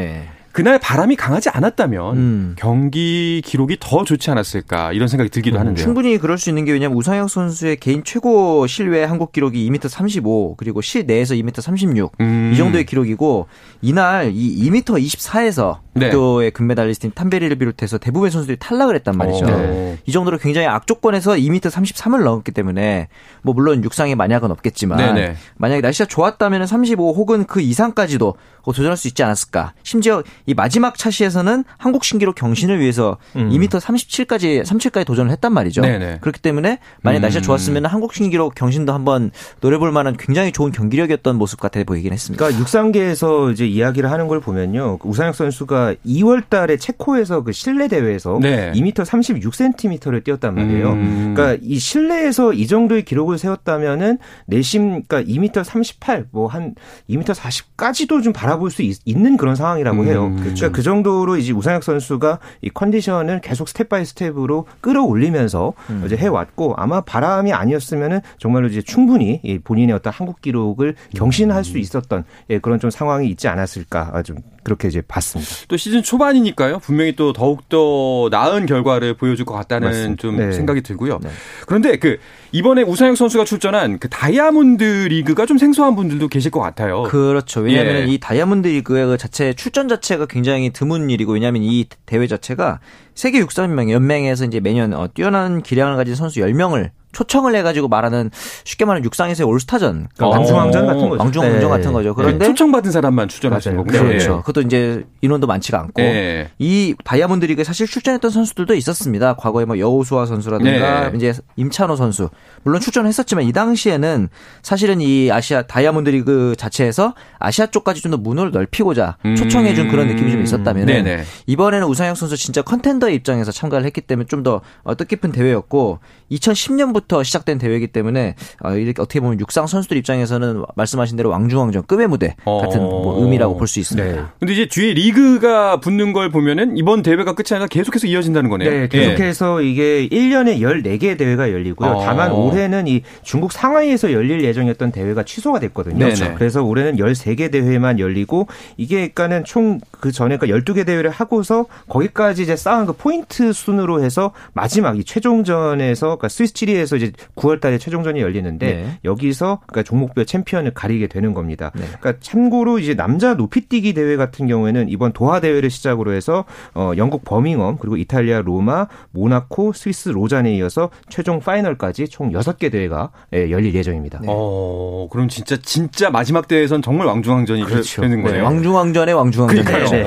네. 0.55 0.63
그날 0.63 0.79
바람이 0.79 1.17
강하지 1.17 1.49
않았다면 1.51 2.17
음. 2.17 2.55
경기 2.57 3.43
기록이 3.45 3.77
더 3.81 4.05
좋지 4.05 4.31
않았을까 4.31 4.93
이런 4.93 5.09
생각이 5.09 5.29
들기도 5.31 5.57
음, 5.57 5.61
하는데요. 5.61 5.83
충분히 5.83 6.17
그럴 6.19 6.39
수 6.39 6.49
있는 6.49 6.65
게 6.65 6.73
왜냐하면 6.73 6.97
우상혁 6.97 7.29
선수의 7.29 7.77
개인 7.77 8.05
최고 8.05 8.67
실외 8.67 9.03
한국 9.03 9.33
기록이 9.33 9.69
2m 9.69 9.89
35 9.89 10.55
그리고 10.57 10.81
실내에서 10.81 11.35
2m 11.35 11.61
36 11.61 12.13
음. 12.21 12.51
이 12.55 12.57
정도의 12.57 12.87
기록이고 12.87 13.49
이날 13.83 14.31
이 14.33 14.71
2m 14.71 14.85
24에서 14.85 15.79
네. 15.95 16.11
도의 16.11 16.51
금메달리스트인 16.53 17.13
탐베리를 17.15 17.55
비롯해서 17.57 17.99
대부분의 17.99 18.31
선수들이 18.31 18.59
탈락을 18.59 18.95
했단 18.97 19.17
말이죠. 19.17 19.45
오. 19.45 19.49
어. 19.49 19.57
네. 19.57 19.99
이 20.07 20.13
정도로 20.13 20.39
굉장히 20.39 20.67
악조건에서 20.69 21.33
2m 21.33 21.71
33을 21.71 22.23
넘었기 22.23 22.53
때문에 22.53 23.09
뭐 23.43 23.55
물론 23.55 23.83
육상의 23.83 24.15
만약은 24.15 24.51
없겠지만 24.51 24.99
네네. 24.99 25.37
만약에 25.57 25.81
날씨가 25.81 26.07
좋았다면 26.07 26.67
35 26.67 27.13
혹은 27.13 27.45
그 27.45 27.61
이상까지도 27.61 28.35
도전할 28.73 28.97
수 28.97 29.09
있지 29.09 29.23
않았을까. 29.23 29.75
심지어 29.83 30.23
이 30.47 30.55
마지막 30.55 30.97
차시에서는 30.97 31.65
한국 31.77 32.05
신기록 32.05 32.35
경신을 32.35 32.81
위해서 32.81 33.19
음. 33.37 33.51
2m 33.51 33.69
37까지 33.81 34.63
37까지 34.65 35.05
도전을 35.07 35.31
했단 35.33 35.53
말이죠. 35.53 35.83
네네. 35.83 36.19
그렇기 36.21 36.41
때문에 36.41 36.79
만약 37.03 37.19
음. 37.19 37.23
날씨가 37.23 37.43
좋았으면 37.43 37.87
한국 37.87 38.15
신기록 38.15 38.55
경신도 38.55 38.93
한번 38.93 39.31
노려볼 39.61 39.93
만한 39.93 40.17
굉장히 40.17 40.53
좋은 40.53 40.73
경기력이었던 40.73 41.37
모습 41.37 41.61
같아 41.61 41.83
보이긴 41.85 42.13
했습니다. 42.13 42.43
그러니까 42.43 42.61
육상계에서 42.61 43.51
이제 43.51 43.67
이야기를 43.67 44.11
하는 44.11 44.29
걸 44.29 44.41
보면요, 44.41 44.99
우상혁 45.03 45.35
선수가 45.35 45.97
2월달에 46.07 46.81
체코에서 46.81 47.43
그 47.43 47.53
실내 47.53 47.89
대회에서 47.89 48.39
네. 48.41 48.73
2m 48.73 48.95
36cm를 48.95 50.25
뛰었단 50.25 50.55
말이에요. 50.55 50.93
음. 50.93 51.35
그러니까 51.35 51.59
이 51.63 51.79
실내에서 51.79 52.53
이 52.53 52.67
정도의 52.67 53.05
기록을 53.05 53.39
세웠다면은 53.39 54.19
내심 54.47 55.03
그러니까 55.03 55.23
2m 55.23 55.65
38, 55.65 56.27
뭐 56.31 56.55
한 56.55 56.75
2m 57.11 57.35
40까지도 57.35 58.23
좀 58.23 58.33
바라 58.33 58.54
바라볼 58.55 58.71
수 58.71 58.83
있, 58.83 58.99
는 59.07 59.37
그런 59.37 59.55
상황이라고 59.55 60.03
음, 60.03 60.07
해요. 60.07 60.31
그렇죠. 60.37 60.55
그러니까 60.55 60.69
그 60.71 60.83
정도로 60.83 61.37
이제 61.37 61.53
우상혁 61.53 61.83
선수가 61.83 62.39
이 62.63 62.71
컨디션을 62.71 63.41
계속 63.41 63.69
step 63.69 63.89
by 63.89 64.05
step으로 64.05 64.67
끌어올리면서 64.81 65.73
음. 65.91 66.03
이제 66.07 66.17
해왔고 66.17 66.75
아마 66.77 67.01
바람이 67.01 67.53
아니었으면은 67.53 68.21
정말로 68.39 68.67
이제 68.69 68.83
충분히 68.83 69.41
본인의 69.65 69.95
어떤 69.95 70.13
한국 70.13 70.41
기록을 70.41 70.97
경신할 71.15 71.65
수 71.65 71.79
있었던 71.79 72.25
예, 72.51 72.59
그런 72.59 72.81
좀 72.81 72.91
상황이 72.91 73.29
있지 73.29 73.49
않았을까 73.49 74.11
아, 74.13 74.23
좀 74.23 74.37
그렇게 74.65 74.89
이제 74.89 75.03
봤습니다. 75.07 75.53
또 75.69 75.77
시즌 75.77 76.03
초반이니까요. 76.03 76.79
분명히 76.81 77.15
또 77.15 77.33
더욱 77.33 77.69
더 77.69 78.29
나은 78.31 78.67
결과를 78.67 79.15
보여줄 79.15 79.45
것 79.45 79.55
같다는 79.55 79.89
맞습니다. 79.89 80.21
좀 80.21 80.37
네. 80.37 80.53
생각이 80.53 80.81
들고요. 80.81 81.21
네. 81.23 81.31
그런데 81.67 81.97
그 81.99 82.19
이번에 82.53 82.83
우상혁 82.83 83.17
선수가 83.17 83.45
출전한 83.45 83.99
그 83.99 84.09
다이아몬드 84.09 84.83
리그가 84.83 85.47
좀 85.47 85.59
생소한 85.59 85.95
분들도 85.95 86.29
계실 86.29 86.51
것 86.51 86.61
같아요. 86.61 87.05
그렇죠. 87.05 87.61
왜냐하면 87.61 88.09
예. 88.09 88.13
이 88.13 88.19
다이아몬드 88.19 88.67
리그의 88.67 89.07
그 89.07 89.17
자체 89.19 89.53
출전 89.53 89.89
자체가 89.89 90.27
굉장히 90.27 90.71
드문 90.71 91.11
일이고 91.11 91.33
왜냐하면 91.35 91.63
이 91.63 91.87
대회 92.07 92.27
자체가 92.27 92.81
세계 93.15 93.39
육상 93.39 93.71
연맹 93.71 93.91
연맹에서 93.93 94.47
이제 94.47 94.61
매년 94.61 94.93
어, 94.95 95.09
뛰어난 95.13 95.63
기량을 95.63 95.97
가진 95.97 96.15
선수 96.15 96.41
10명을 96.41 96.91
초청을 97.15 97.55
해가지고 97.57 97.89
말하는 97.89 98.31
쉽게 98.65 98.85
말하면 98.85 99.05
육상에서의 99.05 99.49
올스타전. 99.49 100.09
그러니까 100.15 100.39
왕중왕전 100.39 100.87
같은 100.87 101.09
거죠. 101.09 101.23
왕중왕전 101.23 101.61
네. 101.61 101.67
같은 101.69 101.93
거죠. 101.93 102.15
그런데 102.15 102.39
네. 102.39 102.45
초청받은 102.47 102.91
사람만 102.91 103.29
출전하시는 103.29 103.77
거군요. 103.77 103.99
그렇죠. 104.01 104.31
네. 104.37 104.37
그것도 104.41 104.61
이제 104.63 105.05
인원도 105.21 105.47
많지가 105.47 105.79
않고 105.81 106.03
네. 106.03 106.51
이 106.59 106.95
다이아몬드 107.05 107.45
리그에 107.47 107.65
사실 107.65 107.87
출전했던 107.87 108.31
선수들도 108.31 108.75
있었습니다. 108.75 109.35
과거에 109.35 109.65
뭐 109.65 109.79
여호수아 109.79 110.27
선수라든가 110.27 111.11
네. 111.11 111.17
이제 111.17 111.33
임찬호 111.57 111.97
선수 111.97 112.29
물론 112.63 112.81
출전했었지만 112.81 113.45
이 113.45 113.53
당시에는 113.53 114.29
사실은 114.63 115.01
이 115.01 115.31
아시아 115.31 115.63
다이아몬드 115.63 116.11
리그 116.11 116.55
자체에서 116.57 117.15
아시아 117.39 117.67
쪽까지 117.67 118.01
좀 118.01 118.11
더 118.11 118.17
문을 118.19 118.51
넓히고자 118.53 119.17
음. 119.25 119.35
초청해준 119.37 119.89
그런 119.89 120.07
느낌이 120.09 120.31
좀 120.31 120.43
있었다면 120.43 121.25
이번에는 121.47 121.87
우상혁 121.87 122.17
선수 122.17 122.37
진짜 122.37 122.63
contender 122.63 123.09
입장에서 123.11 123.51
참가를 123.51 123.85
했기 123.87 124.01
때문에 124.01 124.27
좀 124.27 124.43
더 124.45 124.61
뜻깊은 124.99 125.33
대회였고 125.33 126.01
2010년부터 126.31 127.04
2010년부터 127.05 127.25
시작된 127.25 127.59
대회이기 127.59 127.89
때문에 127.89 128.35
어, 128.63 128.73
이렇게 128.75 129.01
어떻게 129.01 129.21
보면 129.21 129.41
육상 129.41 129.67
선수들 129.67 129.97
입장에서는 129.97 130.63
말씀하신 130.77 131.17
대로 131.17 131.31
왕중왕전 131.31 131.85
급의 131.87 132.09
무대 132.09 132.35
같은 132.45 132.81
어. 132.81 133.03
뭐 133.03 133.23
의미라고 133.23 133.57
볼 133.57 133.65
수 133.65 133.81
있습니다. 133.81 134.13
네. 134.13 134.23
근데 134.39 134.53
이제 134.53 134.67
뒤에 134.67 134.93
리그가 134.93 135.81
붙는 135.81 136.13
걸 136.13 136.31
보면은 136.31 136.77
이번 136.77 137.03
대회가 137.03 137.35
끝이 137.35 137.47
아니라 137.53 137.67
계속해서 137.67 138.07
이어진다는 138.07 138.51
거네요. 138.51 138.71
네, 138.71 138.89
계속해서 138.89 139.59
네. 139.61 139.71
이게 139.71 140.09
1년에 140.11 140.61
14개 140.61 141.17
대회가 141.17 141.51
열리고요. 141.51 141.89
어. 141.91 142.05
다만 142.05 142.31
올해는 142.31 142.87
이 142.87 143.03
중국 143.23 143.53
상하이에서 143.53 144.13
열릴 144.13 144.45
예정이었던 144.45 144.93
대회가 144.93 145.23
취소가 145.23 145.61
됐거든요. 145.61 145.99
그렇죠. 146.05 146.35
그래서 146.37 146.63
올해는 146.63 146.97
13개 146.97 147.51
대회만 147.51 147.99
열리고 147.99 148.49
이게 148.77 149.09
그러니까는 149.09 149.45
총 149.45 149.81
그 150.05 150.13
전에 150.13 150.37
그 150.37 150.49
12개 150.49 150.85
대회를 150.85 151.09
하고서 151.09 151.65
거기까지 151.89 152.43
이제 152.43 152.57
쌓은 152.57 152.85
그 152.85 152.93
포인트 152.93 153.55
순으로 153.55 154.05
해서 154.05 154.33
마지막 154.53 154.99
이 154.99 155.05
최종전에서 155.05 156.09
그러니까 156.09 156.29
스위스 156.29 156.53
치리에서 156.53 156.94
여기서 156.95 156.97
이제 156.97 157.13
9월 157.37 157.61
달에 157.61 157.79
최종전이 157.79 158.21
열리는데 158.21 158.67
네. 158.67 158.99
여기서 159.05 159.61
그러니까 159.67 159.83
종목별 159.83 160.27
챔피언을 160.27 160.73
가리게 160.75 161.07
되는 161.09 161.35
겁니다. 161.35 161.71
네. 161.75 161.85
그러니까 161.87 162.15
참고로 162.21 162.79
이제 162.79 162.95
남자 162.95 163.35
높이뛰기 163.35 163.95
대회 163.95 164.17
같은 164.17 164.47
경우에는 164.47 164.89
이번 164.89 165.13
도하 165.13 165.41
대회를 165.41 165.71
시작으로 165.71 166.13
해서 166.13 166.45
어 166.75 166.93
영국 166.97 167.25
버밍엄 167.25 167.79
그리고 167.79 167.97
이탈리아 167.97 168.41
로마, 168.41 168.87
모나코, 169.11 169.73
스위스 169.73 170.09
로잔에 170.09 170.55
이어서 170.57 170.91
최종 171.09 171.41
파이널까지 171.41 172.09
총 172.09 172.33
6개 172.33 172.71
대회가 172.71 173.11
예, 173.33 173.51
열릴 173.51 173.75
예정입니다. 173.75 174.21
네. 174.21 174.29
어, 174.31 175.09
그럼 175.11 175.29
진짜 175.29 175.57
진짜 175.63 176.11
마지막 176.11 176.49
대회에선 176.49 176.83
정말 176.83 177.07
왕중왕전이 177.07 177.65
그렇죠. 177.65 178.03
되는 178.03 178.23
거네요. 178.23 178.41
네. 178.41 178.45
왕중왕전의 178.45 179.15
왕중왕전. 179.15 179.65
그러니까요. 179.65 180.03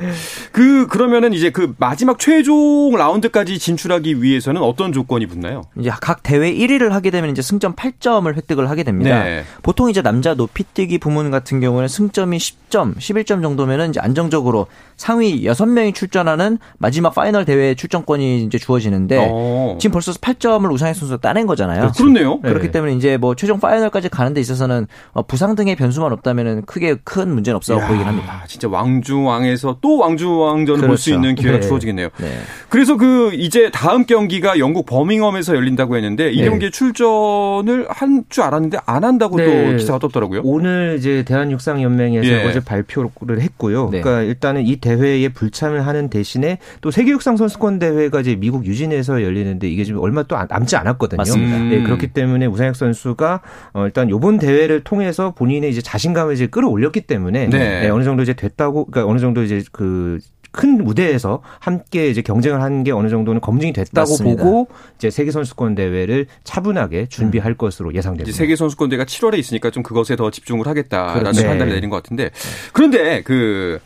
네. 0.00 0.12
그 0.52 0.86
그러면은 0.86 1.32
이제 1.32 1.50
그 1.50 1.74
마지막 1.78 2.18
최종 2.18 2.94
라운드까지 2.96 3.58
진출하기 3.58 4.22
위해서는 4.22 4.62
어떤 4.62 4.92
조건이 4.92 5.26
붙나요? 5.26 5.62
이제 5.78 5.90
각 6.02 6.24
대회 6.24 6.52
1위를 6.52 6.88
하게 6.88 7.12
되면 7.12 7.30
이제 7.30 7.42
승점 7.42 7.76
8점을 7.76 8.36
획득을 8.36 8.68
하게 8.68 8.82
됩니다. 8.82 9.22
네. 9.22 9.44
보통 9.62 9.88
이제 9.88 10.02
남자 10.02 10.34
높이뛰기 10.34 10.98
부문 10.98 11.30
같은 11.30 11.60
경우는 11.60 11.86
승점이 11.86 12.38
10점, 12.38 12.96
11점 12.96 13.40
정도면은 13.40 13.90
이제 13.90 14.00
안정적으로 14.00 14.66
상위 14.96 15.44
6명이 15.44 15.94
출전하는 15.94 16.58
마지막 16.78 17.14
파이널 17.14 17.44
대회 17.44 17.76
출전권이 17.76 18.42
이제 18.42 18.58
주어지는데 18.58 19.16
오. 19.18 19.30
어. 19.30 19.78
지금 19.80 19.92
벌써 19.92 20.10
8점을 20.10 20.72
우상혁 20.72 20.96
선수가 20.96 21.20
따낸 21.20 21.46
거잖아요. 21.46 21.84
아, 21.84 21.92
그렇네요. 21.92 22.40
네. 22.42 22.48
그렇기 22.48 22.72
때문에 22.72 22.94
이제 22.94 23.16
뭐 23.16 23.36
최종 23.36 23.60
파이널까지 23.60 24.08
가는 24.08 24.34
데 24.34 24.40
있어서는 24.40 24.88
어, 25.12 25.22
부상 25.22 25.54
등의 25.54 25.76
변수만 25.76 26.12
없다면은 26.12 26.62
크게 26.66 26.96
큰 27.04 27.32
문제는 27.32 27.54
없어 27.56 27.78
보이긴 27.78 28.04
합니다. 28.04 28.42
진짜 28.48 28.68
왕중왕에서 28.68 29.78
또 29.80 29.98
왕중왕전을 29.98 30.80
그렇죠. 30.80 30.86
볼수 30.88 31.12
있는 31.12 31.36
기회가 31.36 31.60
네. 31.60 31.66
주어지겠네요. 31.68 32.08
네. 32.18 32.38
그래서 32.68 32.96
그 32.96 33.30
이제 33.34 33.70
다음 33.70 34.04
경기가 34.04 34.58
영국 34.58 34.86
버밍엄에서 34.86 35.54
열린다고 35.54 35.91
했는데 35.96 36.30
이 36.32 36.42
네. 36.42 36.70
출전을 36.70 37.86
한 37.88 38.24
줄 38.28 38.44
알았는데 38.44 38.78
안 38.86 39.04
한다고 39.04 39.36
또 39.36 39.42
네. 39.44 39.76
기사가 39.76 39.98
떴더라고요. 39.98 40.42
오늘 40.44 40.96
이제 40.98 41.22
대한육상연맹에서 41.24 42.28
예. 42.28 42.44
어제 42.44 42.60
발표를 42.60 43.40
했고요. 43.40 43.90
네. 43.90 44.00
그러니까 44.00 44.22
일단은 44.22 44.66
이 44.66 44.76
대회에 44.76 45.28
불참을 45.28 45.86
하는 45.86 46.08
대신에 46.08 46.58
또 46.80 46.90
세계육상 46.90 47.36
선수권 47.36 47.78
대회가 47.78 48.20
이제 48.20 48.36
미국 48.36 48.64
유진에서 48.66 49.22
열리는데 49.22 49.68
이게 49.68 49.84
지금 49.84 50.00
얼마 50.00 50.22
또 50.22 50.36
남지 50.48 50.76
않았거든요. 50.76 51.18
맞습니다. 51.18 51.58
네, 51.58 51.82
그렇기 51.82 52.08
때문에 52.08 52.46
우상혁 52.46 52.76
선수가 52.76 53.40
어 53.74 53.84
일단 53.84 54.08
요번 54.10 54.38
대회를 54.38 54.84
통해서 54.84 55.32
본인의 55.34 55.70
이제 55.70 55.80
자신감을 55.82 56.34
이제 56.34 56.46
끌어올렸기 56.46 57.02
때문에 57.02 57.48
네. 57.48 57.80
네, 57.82 57.88
어느 57.88 58.04
정도 58.04 58.22
이제 58.22 58.32
됐다고 58.32 58.86
그러니까 58.86 59.10
어느 59.10 59.18
정도 59.18 59.42
이제 59.42 59.62
그 59.72 60.18
큰 60.52 60.84
무대에서 60.84 61.42
함께 61.58 62.08
이제 62.08 62.22
경쟁을 62.22 62.62
하는 62.62 62.84
게 62.84 62.92
어느 62.92 63.08
정도는 63.08 63.40
검증이 63.40 63.72
됐다고 63.72 64.10
맞습니다. 64.10 64.44
보고 64.44 64.68
이제 64.96 65.10
세계 65.10 65.30
선수권 65.30 65.74
대회를 65.74 66.26
차분하게 66.44 67.06
준비할 67.08 67.52
음. 67.52 67.56
것으로 67.56 67.94
예상됩니다. 67.94 68.36
세계 68.36 68.54
선수권 68.54 68.90
대회가 68.90 69.04
7월에 69.04 69.38
있으니까 69.38 69.70
좀 69.70 69.82
그것에 69.82 70.14
더 70.14 70.30
집중을 70.30 70.66
하겠다라는 70.66 71.20
그렇죠. 71.20 71.46
판단을 71.46 71.72
내린 71.72 71.90
것 71.90 71.96
같은데 71.96 72.30
그런데 72.72 73.22
그 73.22 73.80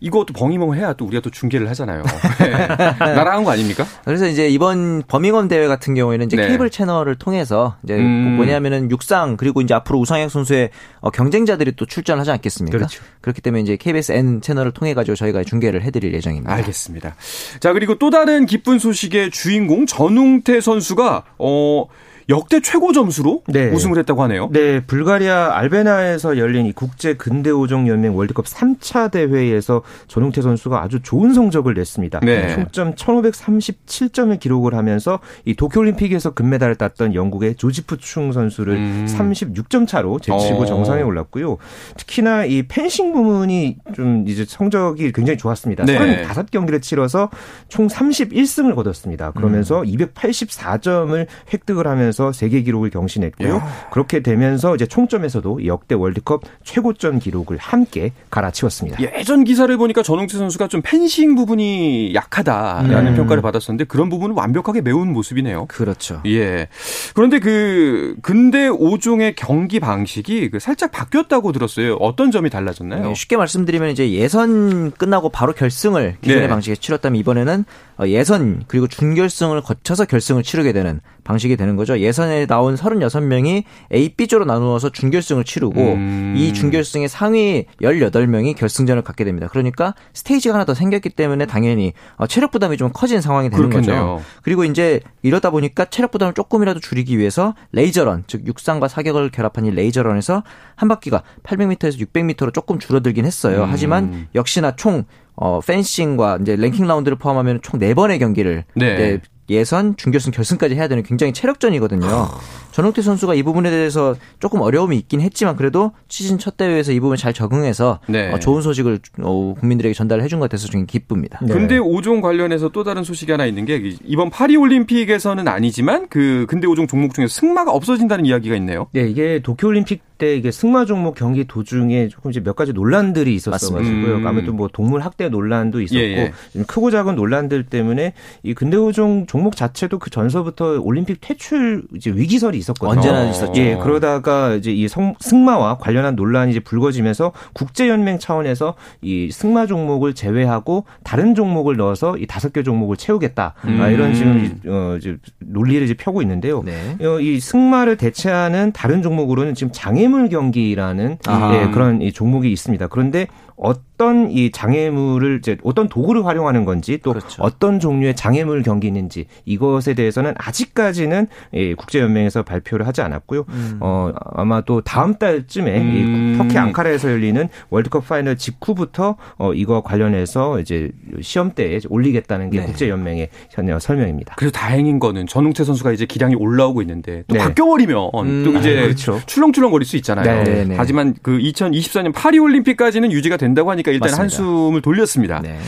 이것도 0.00 0.32
버밍엄 0.32 0.74
해야 0.74 0.94
또 0.94 1.04
우리가 1.04 1.20
또 1.20 1.30
중계를 1.30 1.68
하잖아요. 1.70 2.02
네. 2.40 2.96
나랑 2.98 3.44
거 3.44 3.50
아닙니까? 3.50 3.84
그래서 4.04 4.26
이제 4.26 4.48
이번 4.48 5.02
버밍엄 5.06 5.48
대회 5.48 5.66
같은 5.66 5.94
경우에는 5.94 6.26
이제 6.26 6.36
네. 6.36 6.48
케이블 6.48 6.70
채널을 6.70 7.16
통해서 7.16 7.76
이제 7.84 7.96
음. 7.96 8.36
뭐냐면은 8.36 8.90
육상 8.90 9.36
그리고 9.36 9.60
이제 9.60 9.74
앞으로 9.74 9.98
우상혁 9.98 10.30
선수의 10.30 10.70
어, 11.00 11.10
경쟁자들이 11.10 11.72
또 11.76 11.84
출전하지 11.84 12.30
않겠습니까? 12.30 12.78
그렇죠. 12.78 13.02
그렇기 13.20 13.42
때문에 13.42 13.62
이제 13.62 13.76
KBS 13.76 14.12
N 14.12 14.40
채널을 14.40 14.72
통해 14.72 14.94
가지고 14.94 15.16
저희가 15.16 15.44
중계를 15.44 15.82
해드릴 15.82 16.14
예정입니다. 16.14 16.52
알겠습니다. 16.52 17.14
자 17.60 17.72
그리고 17.74 17.98
또 17.98 18.10
다른 18.10 18.46
기쁜 18.46 18.78
소식의 18.78 19.30
주인공 19.30 19.86
전웅태 19.86 20.60
선수가 20.60 21.24
어. 21.38 21.86
역대 22.28 22.60
최고 22.60 22.92
점수로 22.92 23.42
네. 23.48 23.70
우승을 23.70 23.98
했다고 23.98 24.22
하네요. 24.24 24.48
네, 24.52 24.80
불가리아 24.80 25.56
알베나에서 25.56 26.38
열린 26.38 26.66
이 26.66 26.72
국제 26.72 27.14
근대 27.14 27.50
오종 27.50 27.88
연맹 27.88 28.16
월드컵 28.16 28.44
3차 28.44 29.10
대회에서 29.10 29.82
전웅태 30.08 30.42
선수가 30.42 30.82
아주 30.82 31.00
좋은 31.02 31.34
성적을 31.34 31.74
냈습니다. 31.74 32.20
네. 32.20 32.54
총점 32.54 32.94
1537점을 32.94 34.38
기록을 34.38 34.74
하면서 34.74 35.18
이 35.44 35.54
도쿄 35.54 35.80
올림픽에서 35.80 36.32
금메달을 36.34 36.76
땄던 36.76 37.14
영국의 37.14 37.56
조지프 37.56 37.98
충 37.98 38.32
선수를 38.32 38.74
음. 38.74 39.06
36점 39.08 39.86
차로 39.88 40.18
제치고 40.20 40.62
어. 40.62 40.66
정상에 40.66 41.02
올랐고요. 41.02 41.56
특히나 41.96 42.44
이 42.44 42.62
펜싱 42.62 43.12
부문이 43.12 43.78
좀 43.94 44.24
이제 44.28 44.44
성적이 44.46 45.12
굉장히 45.12 45.38
좋았습니다. 45.38 45.84
네. 45.84 46.24
35경기를 46.26 46.82
치러서 46.82 47.30
총 47.68 47.88
31승을 47.88 48.74
거뒀습니다. 48.74 49.32
그러면서 49.32 49.80
음. 49.80 49.86
284점을 49.86 51.26
획득을 51.52 51.86
하면서 51.86 52.09
하면서 52.10 52.32
세계 52.32 52.62
기록을 52.62 52.90
경신했고요. 52.90 53.54
야. 53.56 53.88
그렇게 53.90 54.20
되면서 54.20 54.74
이제 54.74 54.86
총점에서도 54.86 55.66
역대 55.66 55.94
월드컵 55.94 56.42
최고점 56.64 57.20
기록을 57.20 57.56
함께 57.56 58.12
갈아치웠습니다. 58.30 59.00
예전 59.16 59.44
기사를 59.44 59.74
보니까 59.76 60.02
전홍재 60.02 60.36
선수가 60.36 60.68
좀 60.68 60.82
펜싱 60.84 61.36
부분이 61.36 62.14
약하다라는 62.14 63.12
음. 63.12 63.16
평가를 63.16 63.42
받았었는데 63.42 63.84
그런 63.84 64.08
부분은 64.10 64.36
완벽하게 64.36 64.80
메운 64.80 65.12
모습이네요. 65.12 65.66
그렇죠. 65.66 66.20
예. 66.26 66.68
그런데 67.14 67.38
그 67.38 68.16
근대 68.22 68.68
5종의 68.68 69.34
경기 69.36 69.80
방식이 69.80 70.50
그 70.50 70.58
살짝 70.58 70.90
바뀌었다고 70.92 71.52
들었어요. 71.52 71.94
어떤 71.94 72.30
점이 72.30 72.50
달라졌나요? 72.50 73.08
네, 73.08 73.14
쉽게 73.14 73.36
말씀드리면 73.36 73.90
이제 73.90 74.10
예선 74.10 74.90
끝나고 74.92 75.28
바로 75.30 75.52
결승을 75.52 76.16
기존의 76.20 76.42
네. 76.42 76.48
방식에 76.48 76.74
치렀다면 76.74 77.18
이번에는 77.20 77.64
어, 77.98 78.06
예선 78.06 78.64
그리고 78.66 78.86
준결승을 78.86 79.62
거쳐서 79.62 80.06
결승을 80.06 80.42
치르게 80.42 80.72
되는 80.72 81.00
방식이 81.30 81.56
되는 81.56 81.76
거죠. 81.76 81.98
예선에 81.98 82.46
나온 82.46 82.74
36명이 82.74 83.62
A, 83.94 84.08
B조로 84.16 84.44
나누어서 84.46 84.90
준결승을 84.90 85.44
치르고 85.44 85.80
음. 85.92 86.34
이 86.36 86.52
준결승의 86.52 87.08
상위 87.08 87.66
18명이 87.80 88.56
결승전을 88.56 89.02
갖게 89.02 89.22
됩니다. 89.22 89.46
그러니까 89.48 89.94
스테이지가 90.12 90.54
하나 90.54 90.64
더 90.64 90.74
생겼기 90.74 91.10
때문에 91.10 91.46
당연히 91.46 91.92
어, 92.16 92.26
체력 92.26 92.50
부담이 92.50 92.76
좀 92.76 92.90
커진 92.92 93.20
상황이 93.20 93.48
되는 93.48 93.68
그렇겠네요. 93.68 94.06
거죠. 94.16 94.24
그리고 94.42 94.64
이제 94.64 95.00
이러다 95.22 95.50
보니까 95.50 95.84
체력 95.84 96.10
부담을 96.10 96.34
조금이라도 96.34 96.80
줄이기 96.80 97.16
위해서 97.16 97.54
레이저런, 97.70 98.24
즉 98.26 98.46
육상과 98.46 98.88
사격을 98.88 99.30
결합한 99.30 99.66
이 99.66 99.70
레이저런에서 99.70 100.42
한 100.74 100.88
바퀴가 100.88 101.22
800m에서 101.44 102.06
600m로 102.06 102.52
조금 102.52 102.80
줄어들긴 102.80 103.24
했어요. 103.24 103.62
음. 103.64 103.68
하지만 103.70 104.28
역시나 104.34 104.74
총 104.74 105.04
어, 105.36 105.60
펜싱과 105.60 106.38
이제 106.42 106.54
랭킹 106.54 106.86
라운드를 106.86 107.16
포함하면 107.16 107.60
총 107.62 107.80
4번의 107.80 108.18
경기를 108.18 108.64
네. 108.74 109.20
예선, 109.50 109.96
중결승, 109.96 110.32
결승까지 110.32 110.74
해야 110.76 110.88
되는 110.88 111.02
굉장히 111.02 111.32
체력전이거든요. 111.32 112.28
전용태 112.72 113.02
선수가 113.02 113.34
이 113.34 113.42
부분에 113.42 113.68
대해서 113.70 114.14
조금 114.38 114.60
어려움이 114.60 114.96
있긴 114.96 115.20
했지만 115.20 115.56
그래도 115.56 115.92
시즌 116.08 116.38
첫 116.38 116.56
대회에서 116.56 116.92
이 116.92 117.00
부분 117.00 117.16
잘 117.16 117.32
적응해서 117.34 117.98
네. 118.06 118.32
어, 118.32 118.38
좋은 118.38 118.62
소식을 118.62 119.00
어, 119.22 119.54
국민들에게 119.58 119.92
전달해 119.92 120.26
준 120.28 120.38
것 120.38 120.44
같아서 120.44 120.68
좀 120.68 120.86
기쁩니다. 120.86 121.38
네. 121.42 121.52
근대 121.52 121.78
5종 121.78 122.22
관련해서 122.22 122.70
또 122.70 122.84
다른 122.84 123.02
소식이 123.04 123.30
하나 123.32 123.44
있는 123.44 123.64
게 123.66 123.94
이번 124.04 124.30
파리 124.30 124.56
올림픽에서는 124.56 125.46
아니지만 125.48 126.06
그 126.08 126.46
근대 126.48 126.66
5종 126.66 126.88
종목 126.88 127.12
중에 127.14 127.26
승마가 127.26 127.72
없어진다는 127.72 128.24
이야기가 128.26 128.54
있네요. 128.56 128.86
네, 128.92 129.08
이게 129.08 129.40
도쿄 129.42 129.66
올림픽 129.68 130.00
때 130.20 130.36
이게 130.36 130.50
승마 130.52 130.84
종목 130.84 131.16
경기 131.16 131.44
도중에 131.44 132.08
조금 132.08 132.30
이제 132.30 132.40
몇 132.40 132.54
가지 132.54 132.72
논란들이 132.72 133.34
있었어가지고요. 133.34 134.16
음. 134.16 134.26
아무래도 134.26 134.52
뭐 134.52 134.68
동물 134.70 135.00
학대 135.00 135.28
논란도 135.28 135.80
있었고 135.80 135.98
예, 135.98 136.32
예. 136.54 136.62
크고 136.66 136.90
작은 136.90 137.16
논란들 137.16 137.64
때문에 137.64 138.12
이 138.42 138.54
근대 138.54 138.76
5종 138.76 139.26
종목 139.26 139.56
자체도 139.56 139.98
그 139.98 140.10
전서부터 140.10 140.80
올림픽 140.82 141.20
퇴출 141.20 141.84
이제 141.96 142.10
위기설이 142.10 142.58
있었거든요. 142.58 143.00
언제나 143.00 143.30
있었죠. 143.30 143.60
예, 143.60 143.76
그러다가 143.76 144.54
이제 144.54 144.70
이 144.70 144.86
성, 144.86 145.14
승마와 145.18 145.78
관련한 145.78 146.14
논란이 146.14 146.50
이제 146.50 146.60
불거지면서 146.60 147.32
국제연맹 147.54 148.18
차원에서 148.18 148.74
이 149.00 149.30
승마 149.32 149.66
종목을 149.66 150.14
제외하고 150.14 150.84
다른 151.02 151.34
종목을 151.34 151.76
넣어서 151.76 152.18
이 152.18 152.26
다섯 152.26 152.52
개 152.52 152.62
종목을 152.62 152.98
채우겠다. 152.98 153.54
아, 153.56 153.66
음. 153.66 153.90
이런 153.90 154.12
지금 154.12 154.60
어, 154.66 154.96
이제 154.98 155.16
논리를 155.38 155.82
이제 155.82 155.94
펴고 155.94 156.20
있는데요. 156.20 156.62
네. 156.62 156.98
어, 157.00 157.18
이 157.20 157.40
승마를 157.40 157.96
대체하는 157.96 158.72
다른 158.72 159.00
종목으로는 159.00 159.54
지금 159.54 159.72
장애 159.72 160.09
물 160.10 160.28
경기라는 160.28 161.18
예, 161.54 161.70
그런 161.72 162.02
이 162.02 162.12
종목이 162.12 162.50
있습니다. 162.52 162.88
그런데 162.88 163.26
어떤 163.60 164.30
이 164.30 164.50
장애물을 164.50 165.38
이제 165.38 165.58
어떤 165.62 165.88
도구를 165.88 166.24
활용하는 166.24 166.64
건지 166.64 166.98
또 167.02 167.12
그렇죠. 167.12 167.42
어떤 167.42 167.78
종류의 167.78 168.16
장애물 168.16 168.62
경기인지 168.62 169.26
이것에 169.44 169.92
대해서는 169.92 170.32
아직까지는 170.38 171.26
예, 171.52 171.74
국제연맹에서 171.74 172.42
발표를 172.42 172.86
하지 172.86 173.02
않았고요. 173.02 173.44
음. 173.50 173.76
어 173.80 174.12
아마도 174.32 174.80
다음 174.80 175.14
달쯤에 175.14 175.78
음. 175.78 176.34
이 176.34 176.38
터키 176.38 176.56
앙카라에서 176.56 177.10
열리는 177.10 177.48
월드컵 177.68 178.08
파이널 178.08 178.36
직후부터 178.36 179.16
어 179.36 179.52
이거 179.52 179.82
관련해서 179.82 180.60
이제 180.60 180.90
시험대에 181.20 181.80
올리겠다는 181.90 182.48
게 182.48 182.60
네. 182.60 182.66
국제연맹의 182.66 183.28
현재 183.50 183.76
설명입니다. 183.78 184.36
그래서 184.38 184.52
다행인 184.52 184.98
거는 184.98 185.26
전웅태 185.26 185.64
선수가 185.64 185.92
이제 185.92 186.06
기량이 186.06 186.34
올라오고 186.34 186.80
있는데 186.80 187.24
또 187.28 187.34
네. 187.34 187.40
바뀌어버리면 187.40 188.10
음. 188.24 188.42
또 188.44 188.58
이제 188.58 188.78
아, 188.78 188.82
그렇죠. 188.82 189.20
출렁출렁 189.26 189.70
거릴 189.70 189.86
수 189.86 189.96
있잖아요. 189.98 190.44
네, 190.44 190.64
네. 190.64 190.74
하지만 190.78 191.14
그 191.20 191.38
2024년 191.38 192.14
파리 192.14 192.38
올림픽까지는 192.38 193.12
유지가 193.12 193.36
된다. 193.36 193.49
된다고 193.50 193.70
하니까 193.70 193.90
일단 193.90 194.10
맞습니다. 194.10 194.22
한숨을 194.22 194.80
돌렸습니다. 194.82 195.40
네. 195.40 195.58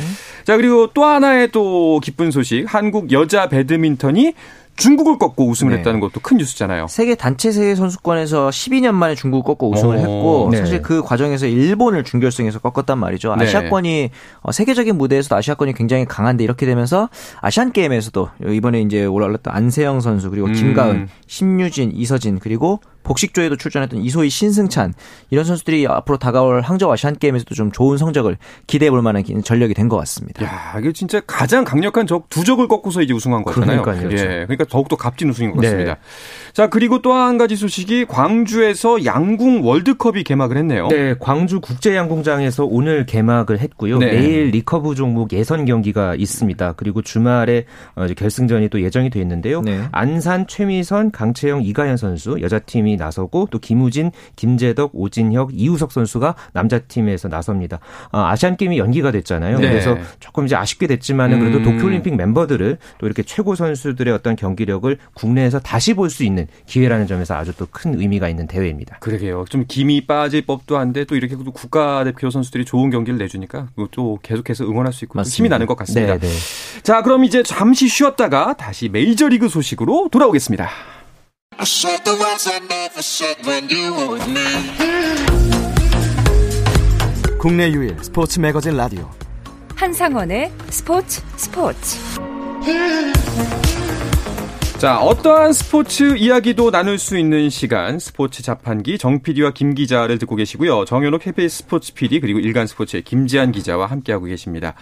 자, 0.45 0.57
그리고 0.57 0.89
또 0.93 1.05
하나의 1.05 1.51
또 1.53 2.01
기쁜 2.03 2.31
소식. 2.31 2.65
한국 2.67 3.13
여자 3.13 3.49
배드민턴이 3.49 4.35
중국을 4.77 5.19
꺾고 5.19 5.49
우승을 5.49 5.73
네. 5.73 5.79
했다는 5.79 6.01
것도 6.01 6.21
큰 6.21 6.39
뉴스잖아요. 6.39 6.87
세계 6.89 7.15
단체 7.15 7.53
세계 7.53 7.75
선수권에서 7.75 8.49
12년 8.49 8.93
만에 8.93 9.15
중국을 9.15 9.45
꺾고 9.45 9.71
우승을 9.71 9.97
오, 9.97 10.01
했고 10.01 10.49
네. 10.51 10.59
사실 10.59 10.83
그 10.83 11.03
과정에서 11.03 11.47
일본을 11.47 12.05
준결승에서 12.05 12.59
꺾었단 12.61 12.99
말이죠. 12.99 13.37
네. 13.37 13.45
아시아권이 13.45 14.11
어, 14.41 14.53
세계적인 14.53 14.97
무대에서도 14.97 15.37
아시아권이 15.37 15.75
굉장히 15.75 16.05
강한데 16.05 16.43
이렇게 16.43 16.67
되면서 16.67 17.09
아시안 17.41 17.73
게임에서도 17.73 18.29
이번에 18.51 18.81
이제 18.81 19.05
올라왔던 19.05 19.55
안세영 19.55 20.01
선수 20.01 20.31
그리고 20.31 20.49
김가은, 20.49 20.95
음. 20.97 21.09
심유진, 21.27 21.93
이서진 21.95 22.39
그리고 22.39 22.81
복식조에도 23.05 23.57
출전했던 23.57 24.01
이소희 24.01 24.31
신승찬 24.31 24.95
이런 25.31 25.45
선수들이 25.45 25.89
앞으로 25.89 26.19
다가올 26.19 26.61
항저우 26.61 26.93
아시안 26.93 27.19
게임에서도 27.19 27.53
좀 27.57 27.73
좋은 27.73 27.99
성적을 27.99 28.39
기대해 28.69 28.91
볼 28.91 29.03
만한 29.03 29.25
전력이 29.45 29.75
된 29.75 29.89
것 29.89 29.97
같습니다. 29.99 30.45
야, 30.45 30.77
이게 30.79 30.93
진짜 30.93 31.21
가장 31.27 31.65
강력한 31.65 32.07
적 32.07 32.23
두 32.31 32.45
적을 32.45 32.69
꺾고서 32.69 33.03
이제 33.03 33.13
우승한 33.13 33.43
거잖아요. 33.43 33.83
그러니까요. 33.83 34.11
예. 34.13 34.47
그러니까 34.47 34.62
더욱더 34.65 34.97
값진 34.97 35.31
우승인 35.31 35.53
것 35.53 35.63
같습니다. 35.63 35.95
네. 35.95 36.01
자, 36.53 36.69
그리고 36.69 37.01
또 37.01 37.13
한 37.13 37.39
가지 37.39 37.57
소식이 37.57 38.07
광주에서 38.07 39.05
양궁 39.05 39.65
월드컵이 39.67 40.25
개막을 40.25 40.57
했네요. 40.57 40.89
네, 40.89 41.15
광주 41.19 41.61
국제 41.61 41.95
양궁장에서 41.95 42.65
오늘 42.65 43.07
개막을 43.07 43.59
했고요. 43.61 43.99
네. 43.99 44.13
내일 44.13 44.51
리커브 44.51 44.95
종목 44.95 45.33
예선 45.33 45.65
경기가 45.65 46.15
있습니다. 46.15 46.73
그리고 46.73 47.03
주말에 47.03 47.65
어, 47.95 48.07
결승전이 48.07 48.69
또 48.71 48.83
예정이 48.83 49.11
돼 49.11 49.21
있는데요. 49.21 49.61
네. 49.63 49.83
안산 49.93 50.47
최미선, 50.47 51.11
강채영, 51.11 51.63
이가현 51.63 51.97
선수 51.97 52.39
여자팀이 52.41 52.83
팀이 52.83 52.97
나서고 52.97 53.49
또 53.51 53.59
김우진, 53.59 54.11
김재덕, 54.37 54.91
오진혁, 54.95 55.51
이우석 55.53 55.93
선수가 55.93 56.35
남자 56.53 56.79
팀에서 56.81 57.29
나섭니다. 57.29 57.79
아, 58.11 58.35
시안 58.37 58.57
게임이 58.57 58.79
연기가 58.79 59.11
됐잖아요. 59.11 59.59
네. 59.59 59.69
그래서 59.69 59.97
조금 60.21 60.47
이제 60.47 60.57
아쉽게 60.57 60.87
됐지만은 60.87 61.39
그래도 61.41 61.59
음. 61.59 61.65
도쿄올림픽 61.65 62.17
멤버들을 62.17 62.79
또 62.99 63.07
이렇게 63.07 63.23
최고 63.23 63.55
선수들의 63.55 64.13
어떤 64.13 64.37
경 64.37 64.52
기력을 64.57 64.97
국내에서 65.15 65.59
다시 65.61 65.95
볼 65.95 66.11
수 66.11 66.25
있는 66.25 66.47
기회라는 66.67 67.07
점에서 67.07 67.35
아주 67.35 67.53
또 67.57 67.67
큰 67.73 67.99
의미가 67.99 68.29
있는 68.29 68.47
대회입니다. 68.47 68.99
그러게요. 69.01 69.45
좀 69.49 69.65
김이 69.67 70.07
빠질 70.07 70.45
법도 70.45 70.77
한데 70.77 71.05
또 71.05 71.17
이렇게 71.17 71.35
국가대표 71.37 72.29
선수들이 72.31 72.65
좋은 72.65 72.91
경기를 72.91 73.19
내주니까 73.19 73.69
또 73.91 74.19
계속해서 74.23 74.65
응원할 74.65 74.93
수 74.93 75.05
있고 75.07 75.21
힘이 75.23 75.49
나는 75.49 75.67
것 75.67 75.75
같습니다. 75.77 76.19
네, 76.19 76.29
네. 76.29 76.83
자, 76.83 77.03
그럼 77.03 77.25
이제 77.25 77.43
잠시 77.43 77.89
쉬었다가 77.89 78.55
다시 78.59 78.89
메이저리그 78.89 79.49
소식으로 79.49 80.09
돌아오겠습니다. 80.11 80.69
국내 87.39 87.71
유일 87.71 87.97
스포츠 88.03 88.39
매거진 88.41 88.77
라디오 88.77 89.11
한상원의 89.77 90.53
스포츠 90.71 91.23
스포츠 91.37 91.99
자, 94.83 94.99
어떠한 94.99 95.53
스포츠 95.53 96.17
이야기도 96.17 96.73
나눌 96.73 96.99
수 96.99 97.17
있는 97.17 97.51
시간 97.51 98.01
스포츠 98.01 98.43
자판기 98.43 98.99
정 98.99 99.23
PD와 99.23 99.53
김 99.53 99.75
기자를 99.75 100.19
듣고 100.19 100.35
계시고요. 100.35 100.87
정현욱 100.87 101.23
KBS 101.23 101.59
스포츠 101.59 101.95
PD 101.95 102.19
그리고 102.19 102.41
일간 102.41 102.67
스포츠의 102.67 103.05
김지한 103.05 103.53
기자와 103.53 103.87
함께하고 103.87 104.25
계십니다. 104.25 104.75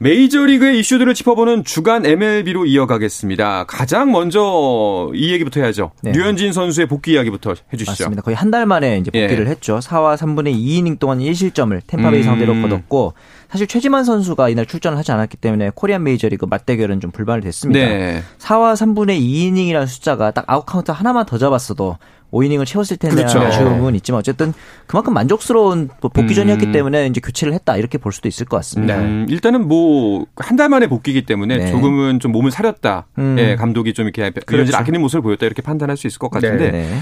메이저리그의 0.00 0.78
이슈들을 0.78 1.12
짚어보는 1.12 1.64
주간 1.64 2.06
MLB로 2.06 2.66
이어가겠습니다. 2.66 3.64
가장 3.64 4.12
먼저 4.12 5.10
이 5.14 5.32
얘기부터 5.32 5.60
해야죠. 5.60 5.90
네. 6.02 6.12
류현진 6.12 6.52
선수의 6.52 6.86
복귀 6.86 7.12
이야기부터 7.12 7.54
해주시죠. 7.72 8.04
맞습니다. 8.04 8.22
거의 8.22 8.36
한 8.36 8.48
달 8.48 8.64
만에 8.64 8.96
이제 8.98 9.10
복귀를 9.10 9.46
예. 9.46 9.50
했죠. 9.50 9.78
4와 9.80 10.16
3분의 10.16 10.54
2이닝 10.54 10.98
동안 10.98 11.18
1실점을 11.18 11.78
템파베이 11.86 12.20
음. 12.20 12.24
상대로 12.24 12.54
거뒀고 12.54 13.12
사실 13.50 13.66
최지만 13.66 14.04
선수가 14.04 14.48
이날 14.48 14.64
출전을 14.64 14.96
하지 14.96 15.12
않았기 15.12 15.36
때문에 15.36 15.72
코리안 15.74 16.02
메이저리그 16.02 16.46
맞대결은 16.46 17.00
좀 17.00 17.10
불발이 17.10 17.42
됐습니다. 17.42 17.78
네. 17.86 18.22
4와 18.38 18.72
3분의 18.74 19.20
2이닝이라는 19.20 19.86
숫자가 19.86 20.30
딱 20.30 20.44
아웃 20.46 20.64
카운트 20.64 20.92
하나만 20.92 21.26
더 21.26 21.36
잡았어도 21.36 21.98
5이닝을 22.32 22.66
채웠을 22.66 22.96
텐데 22.98 23.16
그렇죠. 23.16 23.40
아쉬움은 23.40 23.94
있지만 23.96 24.18
어쨌든 24.18 24.52
그만큼 24.86 25.14
만족스러운 25.14 25.88
복귀전이었기 26.00 26.66
음. 26.66 26.72
때문에 26.72 27.06
이제 27.06 27.20
교체를 27.20 27.54
했다 27.54 27.76
이렇게 27.76 27.96
볼 27.98 28.12
수도 28.12 28.28
있을 28.28 28.44
것 28.46 28.56
같습니다. 28.58 28.98
음, 28.98 29.26
일단은 29.28 29.66
뭐 29.68 30.26
한 30.36 30.56
달 30.56 30.68
만에 30.68 30.88
복귀기 30.88 31.22
때문에 31.24 31.56
네. 31.56 31.70
조금은 31.70 32.18
좀 32.20 32.32
몸을 32.32 32.50
사렸다. 32.50 33.06
음. 33.18 33.36
예, 33.38 33.54
감독이 33.56 33.94
좀 33.94 34.06
이렇게 34.08 34.30
그렇죠. 34.46 34.76
아끼는 34.76 35.00
모습을 35.00 35.22
보였다 35.22 35.46
이렇게 35.46 35.62
판단할 35.62 35.96
수 35.96 36.06
있을 36.06 36.18
것 36.18 36.30
같은데 36.30 36.70
네. 36.70 36.82
네. 36.82 36.98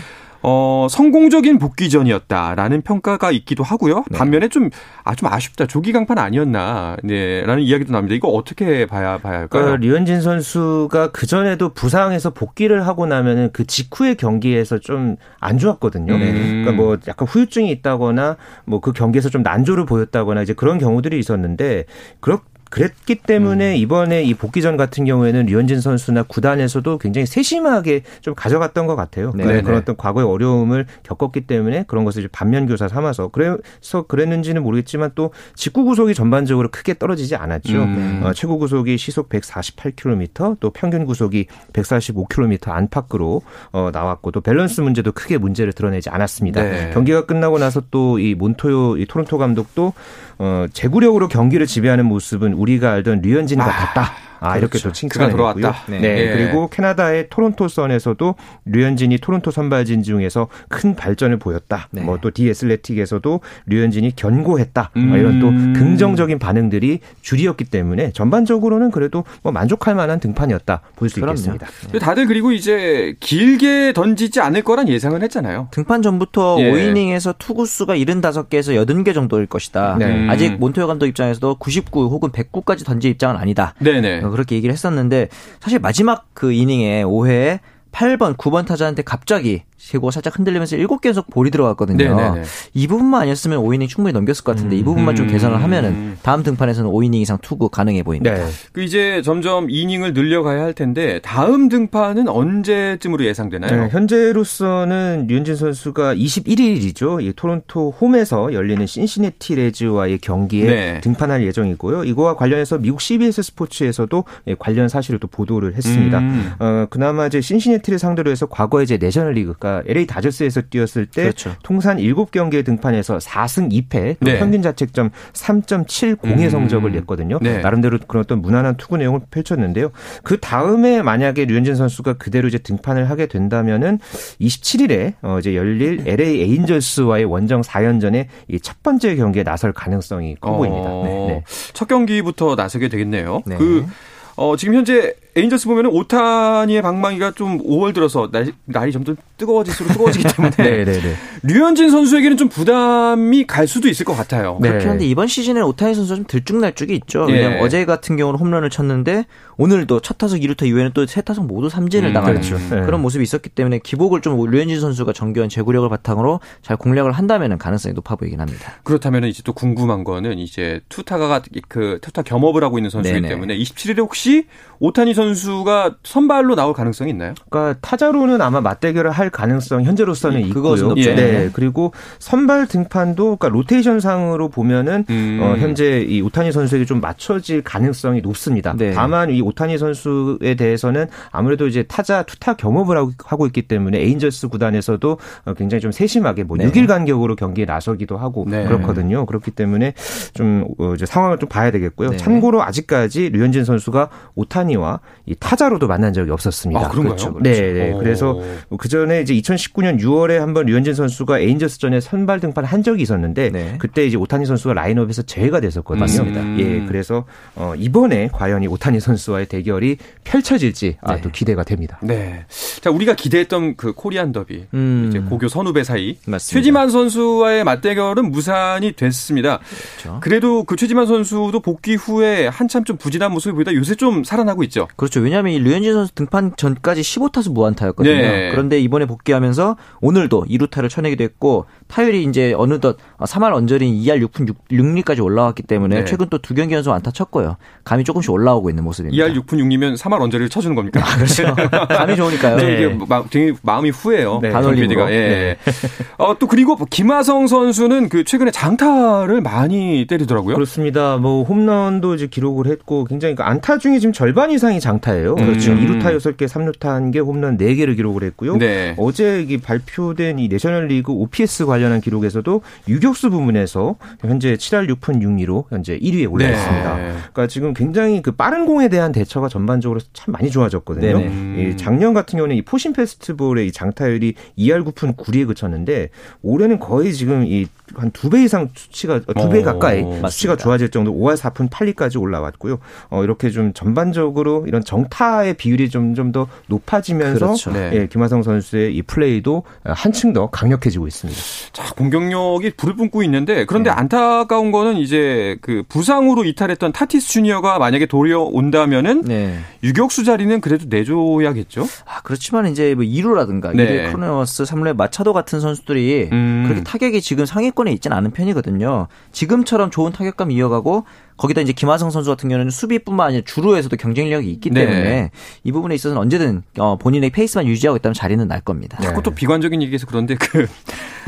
어, 0.49 0.87
성공적인 0.89 1.59
복귀전이었다라는 1.59 2.83
평가가 2.83 3.33
있기도 3.33 3.65
하고요. 3.65 4.05
네. 4.11 4.17
반면에 4.19 4.49
좀, 4.49 4.71
아, 5.03 5.17
좀 5.17 5.29
아쉽다. 5.29 5.67
조기 5.67 5.91
강판 5.93 6.19
아니었나. 6.19 6.97
네. 7.03 7.43
라는 7.45 7.65
이야기도 7.65 7.91
나옵니다. 7.93 8.15
이거 8.15 8.29
어떻게 8.29 8.87
봐야, 8.87 9.19
봐야 9.19 9.41
할까요? 9.41 9.49
그러니까 9.49 9.77
류현진 9.85 10.21
선수가 10.21 11.11
그전에도 11.11 11.71
부상에서 11.71 12.31
복귀를 12.31 12.87
하고 12.87 13.07
나면은 13.07 13.51
그 13.53 13.67
직후의 13.67 14.17
경기에서 14.17 14.79
좀 14.79 15.17
안 15.41 15.59
좋았거든요. 15.59 16.13
음. 16.15 16.19
그러니까 16.65 16.73
뭐 16.73 16.97
약간 17.09 17.29
후유증이 17.29 17.71
있다거나 17.71 18.37
뭐 18.65 18.81
그 18.81 18.93
경기에서 18.93 19.29
좀 19.31 19.43
난조를 19.43 19.85
보였다거나 19.85 20.43
이제 20.43 20.53
그런 20.53 20.79
경우들이 20.79 21.19
있었는데, 21.19 21.85
그렇 22.21 22.41
그랬기 22.71 23.17
때문에 23.17 23.73
음. 23.73 23.77
이번에 23.77 24.23
이 24.23 24.35
복귀전 24.35 24.77
같은 24.77 25.05
경우에는 25.05 25.47
류현진 25.47 25.81
선수나 25.81 26.25
구단에서도 26.25 26.99
굉장히 26.99 27.27
세심하게 27.27 28.03
좀 28.21 28.35
가져갔던 28.35 28.87
것 28.87 28.97
같아요. 28.97 29.33
네. 29.35 29.45
그런 29.45 29.65
네. 29.65 29.73
어떤 29.77 29.97
과거의 29.97 30.27
어려움을 30.27 30.87
겪었기 31.05 31.43
때문에 31.43 31.85
그런 31.87 32.05
것을 32.05 32.29
반면 32.33 32.67
교사 32.67 32.89
삼아서 32.89 33.29
그래서 33.29 34.03
그랬는지는 34.09 34.63
모르겠지만 34.63 35.13
또 35.15 35.33
직구 35.55 35.85
구속이 35.85 36.15
전반적으로 36.15 36.69
크게 36.71 36.95
떨어지지 36.95 37.37
않았죠. 37.37 37.83
음. 37.83 38.21
어, 38.25 38.33
최고 38.33 38.59
구속이 38.59 38.99
시속 38.99 39.29
148km, 39.29 40.59
또 40.61 40.71
평균 40.71 41.07
구속이 41.07 41.47
145km 41.73 42.71
안팎으로 42.71 43.43
어, 43.73 43.91
나왔고 43.93 44.33
또 44.33 44.41
밸런스 44.41 44.81
문제도 44.81 45.11
크게 45.13 45.39
문제를 45.39 45.73
드러내지 45.73 46.11
않았습니다. 46.11 46.63
네. 46.63 46.91
경기가 46.93 47.27
끝나고 47.27 47.59
나서 47.59 47.83
또 47.91 48.17
이 48.19 48.35
몬토요 48.35 48.97
이 48.97 49.07
토론토 49.07 49.39
감독도 49.39 49.93
어, 50.39 50.67
제구력으로 50.73 51.29
경기를 51.29 51.67
지배하는 51.67 52.07
모습은 52.07 52.53
우리가 52.53 52.93
알던 52.93 53.21
류현진과 53.23 53.65
아. 53.65 53.87
같다. 53.87 54.13
아, 54.41 54.55
그렇죠. 54.55 54.59
이렇게 54.59 54.79
또 54.81 54.93
칭찬을 54.93 55.31
했고요. 55.31 55.75
네. 55.87 55.99
네. 55.99 56.19
예. 56.19 56.37
그리고 56.37 56.69
캐나다의 56.69 57.29
토론토 57.31 57.69
선에서도 57.69 58.35
류현진이 58.67 59.19
토론토 59.19 59.51
선발진 59.51 60.03
중에서 60.03 60.49
큰 60.69 60.95
발전을 60.95 61.39
보였다. 61.39 61.89
네. 61.91 62.03
뭐또 62.03 62.31
디에슬레틱에서도 62.33 63.41
류현진이 63.67 64.17
견고했다. 64.17 64.91
음. 64.97 65.15
이런 65.17 65.41
또 65.41 65.51
긍정적인 65.79 66.39
반응들이 66.39 67.01
줄이었기 67.23 67.65
때문에 67.65 68.13
전반적으로는 68.13 68.91
그래도 68.91 69.25
뭐 69.43 69.53
만족할 69.53 69.95
만한 69.95 70.21
등판이었다 70.21 70.83
볼 70.97 71.09
수 71.09 71.21
있겠습니다. 71.21 71.67
네. 71.93 71.99
다들 71.99 72.27
그리고 72.27 72.53
이제 72.53 73.15
길게 73.21 73.93
던지지 73.93 74.41
않을 74.41 74.63
거란 74.63 74.89
예상을 74.89 75.21
했잖아요. 75.23 75.69
등판 75.71 76.03
전부터 76.03 76.57
예. 76.61 76.73
5이닝에서 76.73 77.35
투구 77.39 77.67
수가 77.67 77.97
75개에서 77.97 78.75
80개 78.87 79.15
정도일 79.15 79.47
것이다. 79.47 79.97
네. 79.99 80.29
아직 80.29 80.59
몬토요 80.59 80.87
감독 80.87 81.07
입장에서도 81.07 81.57
99 81.57 82.07
혹은 82.07 82.31
109까지 82.31 82.85
던질 82.85 83.13
입장은 83.13 83.37
아니다. 83.37 83.75
네네. 83.79 84.21
어, 84.27 84.31
그렇게 84.31 84.57
얘기를 84.57 84.73
했었는데 84.73 85.29
사실 85.61 85.79
마지막 85.79 86.29
그 86.35 86.53
이닝에 86.53 87.05
5회에 87.05 87.61
8번, 87.93 88.37
9번 88.37 88.67
타자한테 88.67 89.03
갑자기 89.03 89.63
시고 89.77 90.11
살짝 90.11 90.39
흔들리면서 90.39 90.77
7개 90.77 91.07
연속 91.07 91.29
볼이 91.31 91.51
들어갔거든요. 91.51 91.97
네네네. 91.97 92.43
이 92.75 92.87
부분만 92.87 93.23
아니었으면 93.23 93.61
5이닝 93.61 93.89
충분히 93.89 94.13
넘겼을 94.13 94.43
것 94.45 94.55
같은데 94.57 94.77
음. 94.77 94.81
이 94.81 94.85
부분만 94.85 95.17
좀 95.17 95.27
개선을 95.27 95.63
하면은 95.63 96.17
다음 96.23 96.43
등판에서는 96.43 96.91
5이닝 96.91 97.17
이상 97.17 97.39
투구 97.43 97.69
가능해 97.69 98.03
보입니다. 98.03 98.35
네. 98.35 98.47
그 98.73 98.83
이제 98.83 99.21
점점 99.23 99.71
이닝을 99.71 100.15
늘려가야 100.15 100.63
할 100.63 100.73
텐데 100.73 101.21
다음 101.23 101.69
등판은 101.69 102.29
언제쯤으로 102.29 103.25
예상되나요? 103.25 103.85
네, 103.85 103.89
현재로서는 103.91 105.27
류현진 105.29 105.57
선수가 105.57 106.15
21일이죠. 106.15 107.23
이 107.23 107.33
토론토 107.35 107.91
홈에서 108.01 108.53
열리는 108.53 108.85
신시내티 108.87 109.57
레즈와의 109.57 110.19
경기에 110.19 110.65
네. 110.65 111.01
등판할 111.03 111.45
예정이고요. 111.45 112.05
이거와 112.05 112.37
관련해서 112.37 112.79
미국 112.79 113.01
CBS 113.01 113.43
스포츠에서도 113.43 114.25
예, 114.49 114.57
관련 114.59 114.89
사실을 114.89 115.19
또 115.21 115.29
보도를 115.29 115.75
했습니다. 115.75 116.19
음. 116.19 116.53
어, 116.59 116.87
그나마 116.89 117.27
이제 117.27 117.41
신시내티를 117.41 117.99
상대로 117.99 118.31
해서 118.31 118.47
과거에 118.47 118.85
이제 118.85 118.97
내셔널리그 118.97 119.55
그러니까 119.67 119.83
LA 119.87 120.07
다저스에서 120.07 120.63
뛰었을 120.71 121.07
때 121.07 121.23
그렇죠. 121.23 121.55
통산 121.63 121.97
7경기에 121.97 122.65
등판해서 122.65 123.19
4승 123.19 123.73
2패 123.89 124.17
네. 124.21 124.39
평균 124.39 124.63
자책점 124.63 125.11
3.70의 125.33 126.25
음. 126.25 126.51
성적을 126.51 126.93
냈거든요. 126.93 127.39
네. 127.41 127.59
나름대로 127.59 127.99
그런 128.07 128.23
어떤 128.23 128.43
무난한 128.43 128.77
투구 128.77 128.99
내용을 128.99 129.21
펼쳤는데요. 129.31 129.91
그 130.23 130.39
다음에 130.39 131.03
만약에 131.03 131.45
류현진 131.47 131.75
선수가 131.75 132.15
그대로 132.15 132.49
이제 132.49 132.59
등판을 132.59 133.09
하게 133.11 133.27
된다면은 133.27 133.99
27일에 134.41 135.15
어 135.23 135.39
이제 135.39 135.57
열릴 135.57 136.03
LA 136.07 136.43
에인절스와의 136.43 137.25
원정 137.25 137.63
4연전에 137.63 138.27
이 138.49 138.59
첫 138.67 138.83
번째 138.83 139.15
경기에 139.15 139.45
나설 139.45 139.73
가능성이 139.73 140.35
커 140.41 140.51
어. 140.51 140.57
보입니다. 140.57 140.89
네, 140.89 141.27
네. 141.29 141.45
첫 141.73 141.87
경기부터 141.87 142.57
나서게 142.57 142.89
되겠네요. 142.89 143.43
네. 143.47 143.57
그 143.57 143.87
어, 144.35 144.57
지금 144.57 144.75
현재 144.75 145.15
에인절스 145.37 145.67
보면은 145.67 145.91
오타니의 145.91 146.81
방망이가 146.81 147.33
좀 147.33 147.59
5월 147.59 147.93
들어서 147.93 148.31
날, 148.31 148.53
날이 148.65 148.91
점점 148.93 149.17
뜨거워질수록 149.37 149.93
뜨거워지기 149.93 150.25
때문에 150.35 150.57
네, 150.57 150.85
네, 150.85 151.01
네. 151.01 151.15
류현진 151.43 151.91
선수에게는 151.91 152.37
좀 152.37 152.49
부담이 152.49 153.47
갈 153.47 153.67
수도 153.67 153.89
있을 153.89 154.07
것 154.07 154.15
같아요. 154.15 154.59
네. 154.63 154.69
그렇긴 154.69 154.91
한데 154.91 155.07
이번 155.07 155.27
시즌에 155.27 155.61
오타니 155.61 155.95
선수가 155.95 156.17
좀 156.17 156.25
들쭉날쭉이 156.27 156.95
있죠. 156.97 157.25
왜냐면 157.25 157.59
예. 157.59 157.63
어제 157.63 157.85
같은 157.85 158.17
경우는 158.17 158.41
홈런을 158.41 158.71
쳤는데 158.71 159.27
오늘도 159.59 160.01
첫 160.01 160.19
타석 160.19 160.41
2루타 160.41 160.67
이후에는 160.67 160.93
또 160.93 161.07
세 161.07 161.21
타석 161.23 161.47
모두 161.47 161.69
삼진을 161.69 162.11
음, 162.11 162.13
당하는 162.15 162.41
그렇죠. 162.41 162.59
네. 162.75 162.83
그런 162.85 163.01
모습이 163.01 163.23
있었기 163.23 163.51
때문에 163.51 163.79
기복을 163.79 164.21
좀 164.23 164.39
류현진 164.51 164.81
선수가 164.81 165.13
정교한 165.13 165.49
제구력을 165.49 165.89
바탕으로 165.89 166.41
잘 166.63 166.77
공략을 166.77 167.13
한다면 167.13 167.57
가능성이 167.59 167.95
높아 167.95 168.17
보이긴 168.17 168.41
합니다. 168.41 168.73
그렇다면 168.83 169.25
이제 169.25 169.43
또 169.45 169.53
궁금한 169.53 170.03
거는 170.05 170.39
이제 170.39 170.81
투타가 170.89 171.43
그 171.69 171.99
투타 172.03 172.23
겸업을 172.23 172.65
하고 172.65 172.79
있는 172.79 172.91
선수이기 172.91 173.21
네네. 173.21 173.29
때문에 173.29 173.57
27일에 173.57 173.99
혹시 173.99 174.47
오타니 174.81 175.15
선수 175.15 175.26
가 175.65 175.95
선발로 176.03 176.55
나올 176.55 176.73
가능성이 176.73 177.11
있나요? 177.11 177.35
그러니까 177.51 177.79
타자로는 177.81 178.41
아마 178.41 178.61
맞대결을 178.61 179.11
할 179.11 179.31
가능성 179.31 179.85
현재로서는 179.85 180.43
예, 180.43 180.47
있고요. 180.47 180.95
예. 180.97 181.15
네. 181.15 181.51
그리고 181.53 181.93
선발 182.19 182.67
등판도 182.67 183.37
그러니까 183.37 183.49
로테이션 183.49 184.01
상으로 184.01 184.49
보면은 184.49 185.05
음. 185.11 185.41
어, 185.43 185.57
현재 185.57 186.01
이 186.01 186.21
오타니 186.21 186.53
선수에게 186.53 186.85
좀 186.85 187.01
맞춰질 187.01 187.63
가능성이 187.63 188.21
높습니다. 188.21 188.75
네. 188.77 188.93
다만 188.93 189.31
이 189.31 189.41
오타니 189.41 189.79
선수에 189.79 190.55
대해서는 190.57 191.07
아무래도 191.31 191.67
이제 191.67 191.83
타자 191.83 192.23
투타 192.23 192.55
겸업을 192.55 192.97
하고 193.25 193.47
있기 193.47 193.63
때문에 193.63 193.99
에인저스 193.99 194.49
구단에서도 194.49 195.19
어, 195.47 195.55
굉장히 195.55 195.81
좀 195.81 195.93
세심하게 195.93 196.45
뭐 196.45 196.57
네. 196.57 196.71
6일 196.71 196.87
간격으로 196.87 197.37
경기에 197.37 197.65
나서기도 197.65 198.17
하고 198.17 198.47
네. 198.49 198.65
그렇거든요. 198.65 199.27
그렇기 199.27 199.51
때문에 199.51 199.95
좀 200.35 200.65
어, 200.79 200.95
이제 200.95 201.07
상황을 201.07 201.39
좀 201.39 201.49
봐야 201.49 201.71
되겠고요. 201.71 202.11
네. 202.11 202.17
참고로 202.17 202.63
아직까지 202.63 203.31
류현진 203.31 203.65
선수가 203.65 204.11
오타니와 204.35 205.01
이 205.25 205.35
타자로도 205.39 205.89
만난 205.89 206.13
적이 206.13 206.31
없었습니다. 206.31 206.81
아, 206.81 206.89
그런가요? 206.89 207.17
그렇죠. 207.17 207.39
네, 207.41 207.73
네. 207.73 207.95
그래서 207.99 208.41
그 208.79 208.89
전에 208.89 209.21
이제 209.23 209.35
2019년 209.35 210.01
6월에 210.01 210.39
한번 210.39 210.67
류현진 210.67 210.95
선수가 210.95 211.41
에인저스전에 211.41 212.01
선발 212.01 212.41
등판을 212.41 212.69
한 212.69 212.83
적이 212.83 213.03
있었는데 213.03 213.51
네. 213.51 213.75
그때 213.79 214.07
이제 214.07 214.17
오타니 214.17 214.47
선수가 214.47 214.75
라인업에서 214.75 215.23
제외가 215.23 215.61
됐었거든요. 215.61 216.01
맞습니다. 216.01 216.59
예, 216.59 216.85
그래서 216.87 217.25
어, 217.55 217.75
이번에 217.77 218.29
과연 218.33 218.63
이 218.63 218.69
오타니 218.69 219.01
선수와의 219.01 219.47
대결이 219.47 219.97
펼쳐질지 220.25 220.99
아, 221.01 221.17
네. 221.17 221.23
또 221.23 221.31
기대가 221.31 221.65
됩니다. 221.65 221.99
네. 222.03 222.45
자, 222.81 222.91
우리가 222.91 223.15
기대했던 223.15 223.77
그 223.77 223.93
코리안 223.95 224.33
더비 224.33 224.67
음. 224.75 225.07
이제 225.09 225.19
고교 225.21 225.49
선후배 225.49 225.83
사이 225.85 226.19
맞습니다. 226.27 226.39
최지만 226.39 226.91
선수와의 226.91 227.65
맞대결은 227.65 228.31
무산이 228.31 228.93
됐습니다. 228.93 229.61
그렇죠. 229.99 230.21
그래도 230.21 230.65
그 230.65 230.77
최지만 230.77 231.07
선수도 231.07 231.61
복귀 231.61 231.95
후에 231.95 232.47
한참 232.47 232.85
좀 232.85 232.97
부진한 232.97 233.33
모습을 233.33 233.55
보이다 233.55 233.75
요새 233.75 233.95
좀 233.95 234.25
살아나고 234.25 234.63
있죠. 234.65 234.89
그 234.97 235.06
렇죠. 235.07 235.21
왜냐하면 235.21 235.53
이 235.53 235.59
류현진 235.59 235.93
선수 235.93 236.15
등판 236.15 236.53
전까지 236.57 237.03
15타수 237.03 237.53
무안타였거든요. 237.53 238.15
네. 238.15 238.51
그런데 238.51 238.81
이번에 238.81 239.07
복귀하면서 239.07 239.77
오늘도 240.01 240.47
2루타를 240.49 240.89
쳐내기도 240.89 241.23
했고 241.25 241.67
타율이 241.89 242.25
이제 242.25 242.55
어느덧 242.57 242.97
3할 243.19 243.53
언저린 243.53 243.95
2할 243.95 244.27
6푼 244.27 244.49
6, 244.49 244.69
6리까지 244.69 245.23
올라왔기 245.23 245.63
때문에 245.65 246.01
네. 246.01 246.05
최근 246.05 246.29
또 246.29 246.39
두 246.47 246.55
경기 246.55 246.75
연속 246.75 246.93
안타 246.93 247.11
쳤고요. 247.11 247.57
감이 247.83 248.05
조금씩 248.05 248.31
올라오고 248.31 248.71
있는 248.71 248.85
모습입니다. 248.85 249.25
2할 249.25 249.35
6푼 249.37 249.55
6리면 249.55 249.97
3할 249.97 250.21
언저리를 250.21 250.49
쳐주는 250.49 250.77
겁니까? 250.77 251.01
아, 251.03 251.17
그렇죠. 251.17 251.55
감이 251.89 252.15
좋으니까요. 252.15 252.57
네. 252.57 252.75
이게 252.75 252.99
마, 253.09 253.25
되게 253.29 253.53
마음이 253.63 253.91
후해요. 253.91 254.39
네. 254.41 254.51
단올리가 254.51 255.11
예. 255.13 255.17
네. 255.17 255.57
어, 256.19 256.39
또 256.39 256.47
그리고 256.47 256.77
김하성 256.89 257.47
선수는 257.49 258.09
그 258.09 258.23
최근에 258.23 258.51
장타를 258.53 259.41
많이 259.41 260.07
때리더라고요. 260.09 260.55
그렇습니다. 260.55 261.17
뭐 261.17 261.43
홈런도 261.43 262.15
이제 262.15 262.27
기록을 262.29 262.67
했고 262.69 263.05
굉장히 263.05 263.35
그 263.35 263.43
안타 263.43 263.79
중에 263.79 263.99
지금 263.99 264.13
절반 264.13 264.51
이상이 264.51 264.79
장 264.79 264.96
타예요. 265.01 265.35
그렇죠. 265.35 265.73
음. 265.73 265.87
2루타 266.01 266.17
6개, 266.17 266.47
3루타 266.49 267.13
1개, 267.13 267.25
홈런 267.25 267.57
4개를 267.59 267.97
기록을 267.97 268.23
했고요. 268.25 268.57
네. 268.57 268.95
어제 268.99 269.43
이 269.43 269.59
발표된 269.59 270.39
이 270.39 270.49
내셔널리그 270.49 271.13
OPS 271.13 271.67
관련한 271.67 272.01
기록에서도 272.01 272.63
유격수 272.89 273.31
부문에서 273.31 273.97
현재 274.21 274.55
7할 274.55 274.89
6푼 274.95 275.21
6리로 275.23 275.65
현재 275.71 275.99
1위에 275.99 276.31
올라 276.31 276.49
있습니다. 276.49 276.97
네. 276.97 277.03
그러니까 277.33 277.47
지금 277.47 277.75
굉장히 277.75 278.23
그 278.23 278.33
빠른 278.33 278.67
공에 278.67 278.89
대한 278.89 279.13
대처가 279.13 279.49
전반적으로 279.49 280.01
참 280.13 280.33
많이 280.33 280.51
좋아졌거든요. 280.51 281.17
음. 281.17 281.75
작년 281.77 282.15
같은 282.15 282.37
경우는 282.37 282.57
이 282.57 282.63
포신 282.63 282.93
페스티벌의 282.93 283.67
이 283.69 283.73
장타율이 283.73 284.35
2할 284.59 284.85
9푼 284.85 285.17
9리에 285.17 285.47
그쳤는데 285.47 286.11
올해는 286.43 286.79
거의 286.79 287.13
지금 287.13 287.45
이 287.47 287.67
한 287.95 288.11
두 288.13 288.29
배 288.31 288.43
이상 288.43 288.69
수치가 288.75 289.21
두 289.21 289.49
배 289.49 289.63
가까이 289.63 290.03
오, 290.03 290.29
수치가 290.29 290.57
좋아질 290.57 290.89
정도 290.91 291.13
5할 291.15 291.37
4푼 291.37 291.71
8리까지 291.71 292.21
올라왔고요. 292.21 292.79
어, 293.11 293.23
이렇게 293.23 293.49
좀 293.51 293.73
전반적으로 293.75 294.65
이런 294.67 294.76
정타의 294.85 295.55
비율이 295.55 295.91
좀 295.91 296.15
좀 296.15 296.33
더 296.33 296.49
높아지면서 296.67 297.47
그렇죠. 297.47 297.73
네. 297.73 297.91
예, 297.93 298.07
김하성 298.07 298.43
선수의 298.43 298.95
이 298.95 299.03
플레이도 299.03 299.63
한층 299.85 300.33
더 300.33 300.49
강력해지고 300.51 301.07
있습니다. 301.07 301.41
자, 301.73 301.95
공격력이 301.95 302.73
불을 302.77 302.97
뿜고 302.97 303.23
있는데 303.25 303.65
그런데 303.65 303.91
네. 303.91 303.97
안타까운 303.97 304.73
거는 304.73 304.97
이제 304.97 305.57
그 305.61 305.85
부상으로 305.89 306.45
이탈했던 306.45 306.93
타티스 306.93 307.29
주니어가 307.29 307.79
만약에 307.79 308.07
돌아온다면은 308.07 309.23
네. 309.23 309.59
유격수 309.83 310.25
자리는 310.25 310.61
그래도 310.61 310.87
내줘야겠죠. 310.89 311.87
아, 312.07 312.21
그렇지만 312.23 312.67
이제 312.67 312.95
뭐 312.95 313.05
2루라든가 313.05 313.75
네. 313.75 314.07
크로넨워스 314.11 314.65
3루의 314.65 314.97
마차도 314.97 315.33
같은 315.33 315.61
선수들이 315.61 316.31
음. 316.33 316.65
그렇게 316.67 316.83
타격이 316.83 317.21
지금 317.21 317.47
상위권에 317.47 317.93
있지는 317.93 318.17
않은 318.17 318.33
편이거든요. 318.33 319.07
지금처럼 319.33 319.91
좋은 319.91 320.13
타격감 320.13 320.51
이어가고 320.51 321.05
거기다 321.37 321.61
이제 321.61 321.73
김하성 321.73 322.11
선수 322.11 322.31
같은 322.31 322.49
경우는 322.49 322.71
수비뿐만 322.71 323.29
아니라 323.29 323.43
주루에서도 323.45 323.95
경쟁력이 323.97 324.51
있기 324.53 324.71
네. 324.71 324.87
때문에 324.87 325.03
네. 325.03 325.31
이 325.65 325.73
부분에 325.73 325.95
있어서는 325.95 326.21
언제든 326.21 326.63
어, 326.79 326.97
본인의 326.97 327.31
페이스만 327.31 327.67
유지하고 327.67 327.97
있다면 327.97 328.15
자리는 328.15 328.47
날 328.49 328.61
겁니다. 328.61 328.99
자꾸 329.03 329.23
또 329.23 329.31
비관적인 329.33 329.83
얘기해서 329.83 330.07
그런데 330.07 330.35
그 330.35 330.67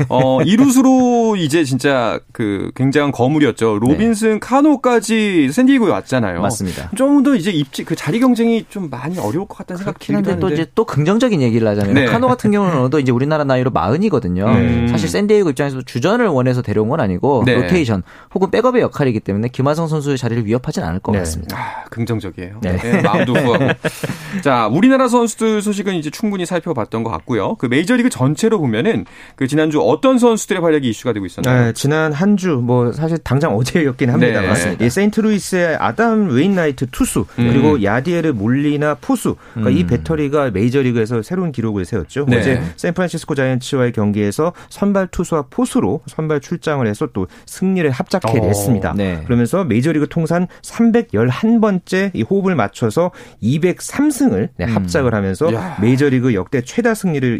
어, 0.07 0.41
이루수로 0.41 1.35
이제 1.35 1.63
진짜 1.63 2.19
그 2.31 2.71
굉장한 2.75 3.11
거물이었죠. 3.11 3.79
로빈슨 3.79 4.33
네. 4.33 4.39
카노까지 4.39 5.51
샌디에고에 5.51 5.91
왔잖아요. 5.91 6.41
맞습니다. 6.41 6.89
좀 6.95 7.19
더 7.23 7.35
이제 7.35 7.51
입지 7.51 7.83
그 7.83 7.95
자리 7.95 8.19
경쟁이 8.19 8.65
좀 8.69 8.89
많이 8.89 9.17
어려울 9.17 9.45
것 9.47 9.57
같다는 9.57 9.77
생각이 9.79 9.99
들긴 9.99 10.15
한데 10.15 10.39
또 10.39 10.49
이제 10.49 10.65
또 10.73 10.85
긍정적인 10.85 11.41
얘기를 11.41 11.67
하자면 11.67 11.93
네. 11.93 12.05
카노 12.05 12.27
같은 12.27 12.51
경우는 12.51 12.89
또 12.89 12.99
이제 12.99 13.11
우리나라 13.11 13.43
나이로 13.43 13.71
마흔이거든요. 13.71 14.49
네. 14.53 14.87
사실 14.87 15.09
샌디에고 15.09 15.49
입장에서도 15.49 15.83
주전을 15.83 16.27
원해서 16.27 16.61
데려온 16.61 16.87
건 16.89 16.99
아니고 17.01 17.43
네. 17.45 17.55
로테이션 17.55 18.03
혹은 18.33 18.51
백업의 18.51 18.81
역할이기 18.81 19.19
때문에 19.19 19.49
김하성 19.49 19.87
선수의 19.87 20.17
자리를 20.17 20.45
위협하진 20.45 20.83
않을 20.83 20.99
것 20.99 21.11
네. 21.11 21.19
같습니다. 21.19 21.57
아, 21.57 21.83
긍정적이에요. 21.89 22.59
네. 22.61 22.77
네 22.77 23.01
마음도 23.01 23.33
후하고. 23.33 23.65
자, 24.43 24.67
우리나라 24.67 25.07
선수들 25.07 25.61
소식은 25.61 25.95
이제 25.95 26.09
충분히 26.09 26.45
살펴봤던 26.45 27.03
것 27.03 27.09
같고요. 27.09 27.55
그 27.55 27.65
메이저리그 27.65 28.09
전체로 28.09 28.59
보면은 28.59 29.05
그 29.35 29.47
지난주 29.47 29.81
어떤 29.89 30.17
선수들의 30.17 30.61
활약이 30.61 30.89
이슈가 30.89 31.13
되고 31.13 31.25
있었나요? 31.25 31.65
네, 31.65 31.73
지난 31.73 32.13
한 32.13 32.35
주 32.37 32.59
뭐 32.61 32.91
사실 32.91 33.17
당장 33.19 33.55
어제였긴 33.55 34.09
합니다만 34.11 34.53
네. 34.53 34.85
이 34.85 34.89
세인트루이스의 34.89 35.77
아담 35.79 36.29
웨인라이트 36.29 36.87
투수 36.91 37.25
음. 37.39 37.49
그리고 37.51 37.81
야디에르 37.83 38.31
몰리나 38.33 38.95
포수 39.01 39.35
그러니까 39.53 39.71
음. 39.71 39.77
이 39.77 39.85
배터리가 39.87 40.51
메이저리그에서 40.51 41.21
새로운 41.21 41.51
기록을 41.51 41.85
세웠죠. 41.85 42.25
네. 42.27 42.37
어제 42.39 42.61
샌프란시스코 42.77 43.35
자이언츠와의 43.35 43.91
경기에서 43.93 44.53
선발 44.69 45.07
투수와 45.07 45.45
포수로 45.49 46.01
선발 46.07 46.41
출장을 46.41 46.85
해서 46.87 47.07
또 47.13 47.27
승리를 47.45 47.89
합작해 47.89 48.39
냈습니다. 48.39 48.91
어, 48.91 48.93
네. 48.95 49.21
그러면서 49.25 49.63
메이저리그 49.63 50.07
통산 50.09 50.47
311번째 50.63 52.11
이 52.13 52.21
호흡을 52.21 52.55
맞춰서 52.55 53.11
203승을 53.41 54.49
네, 54.57 54.65
음. 54.65 54.75
합작을 54.75 55.13
하면서 55.13 55.51
야. 55.53 55.77
메이저리그 55.81 56.33
역대 56.33 56.61
최다 56.61 56.93
승리를 56.93 57.39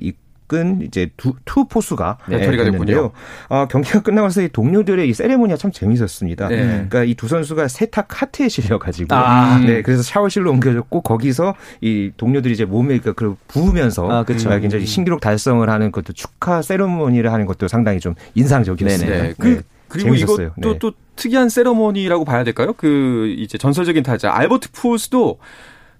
이끈 0.49 0.81
이제 0.81 1.11
두, 1.15 1.33
투 1.45 1.67
포수가 1.67 2.17
네, 2.27 2.37
네 2.37 2.57
됐는데요. 2.57 3.11
어, 3.49 3.67
경기가 3.67 4.01
끝나고서 4.01 4.41
이 4.41 4.49
동료들의 4.49 5.07
이 5.07 5.13
세레모니가 5.13 5.57
참 5.57 5.71
재밌었습니다. 5.71 6.47
네. 6.49 6.57
그러니까 6.89 7.03
이 7.03 7.19
두 7.19 7.27
선수가 7.27 7.67
세탁 7.67 8.05
카트에 8.07 8.47
실려 8.47 8.79
가지고 8.79 9.13
아. 9.13 9.59
네 9.59 9.81
그래서 9.81 10.01
샤워실로 10.03 10.51
옮겨졌고 10.51 11.01
거기서 11.01 11.53
이 11.81 12.11
동료들이 12.15 12.53
이제 12.53 12.63
몸에 12.63 12.97
그 12.99 13.35
부으면서 13.49 14.09
아, 14.09 14.23
그렇죠. 14.23 14.49
굉장히 14.61 14.85
신기록 14.85 15.19
달성을 15.19 15.69
하는 15.69 15.91
것도 15.91 16.13
축하 16.13 16.61
세레모니를 16.61 17.33
하는 17.33 17.45
것도 17.45 17.67
상당히 17.67 17.99
좀 17.99 18.15
인상적이었습니다. 18.35 19.21
네. 19.21 19.33
그, 19.37 19.47
네. 19.47 19.61
그리고 19.89 20.15
재밌었어요. 20.15 20.51
이것도 20.57 20.73
네. 20.73 20.79
또 20.79 20.93
특이한 21.17 21.49
세레모니라고 21.49 22.23
봐야 22.23 22.45
될까요? 22.45 22.73
그 22.77 23.35
이제 23.37 23.57
전설적인 23.57 24.03
타자 24.03 24.33
알버트 24.33 24.71
푸홀스도 24.71 25.39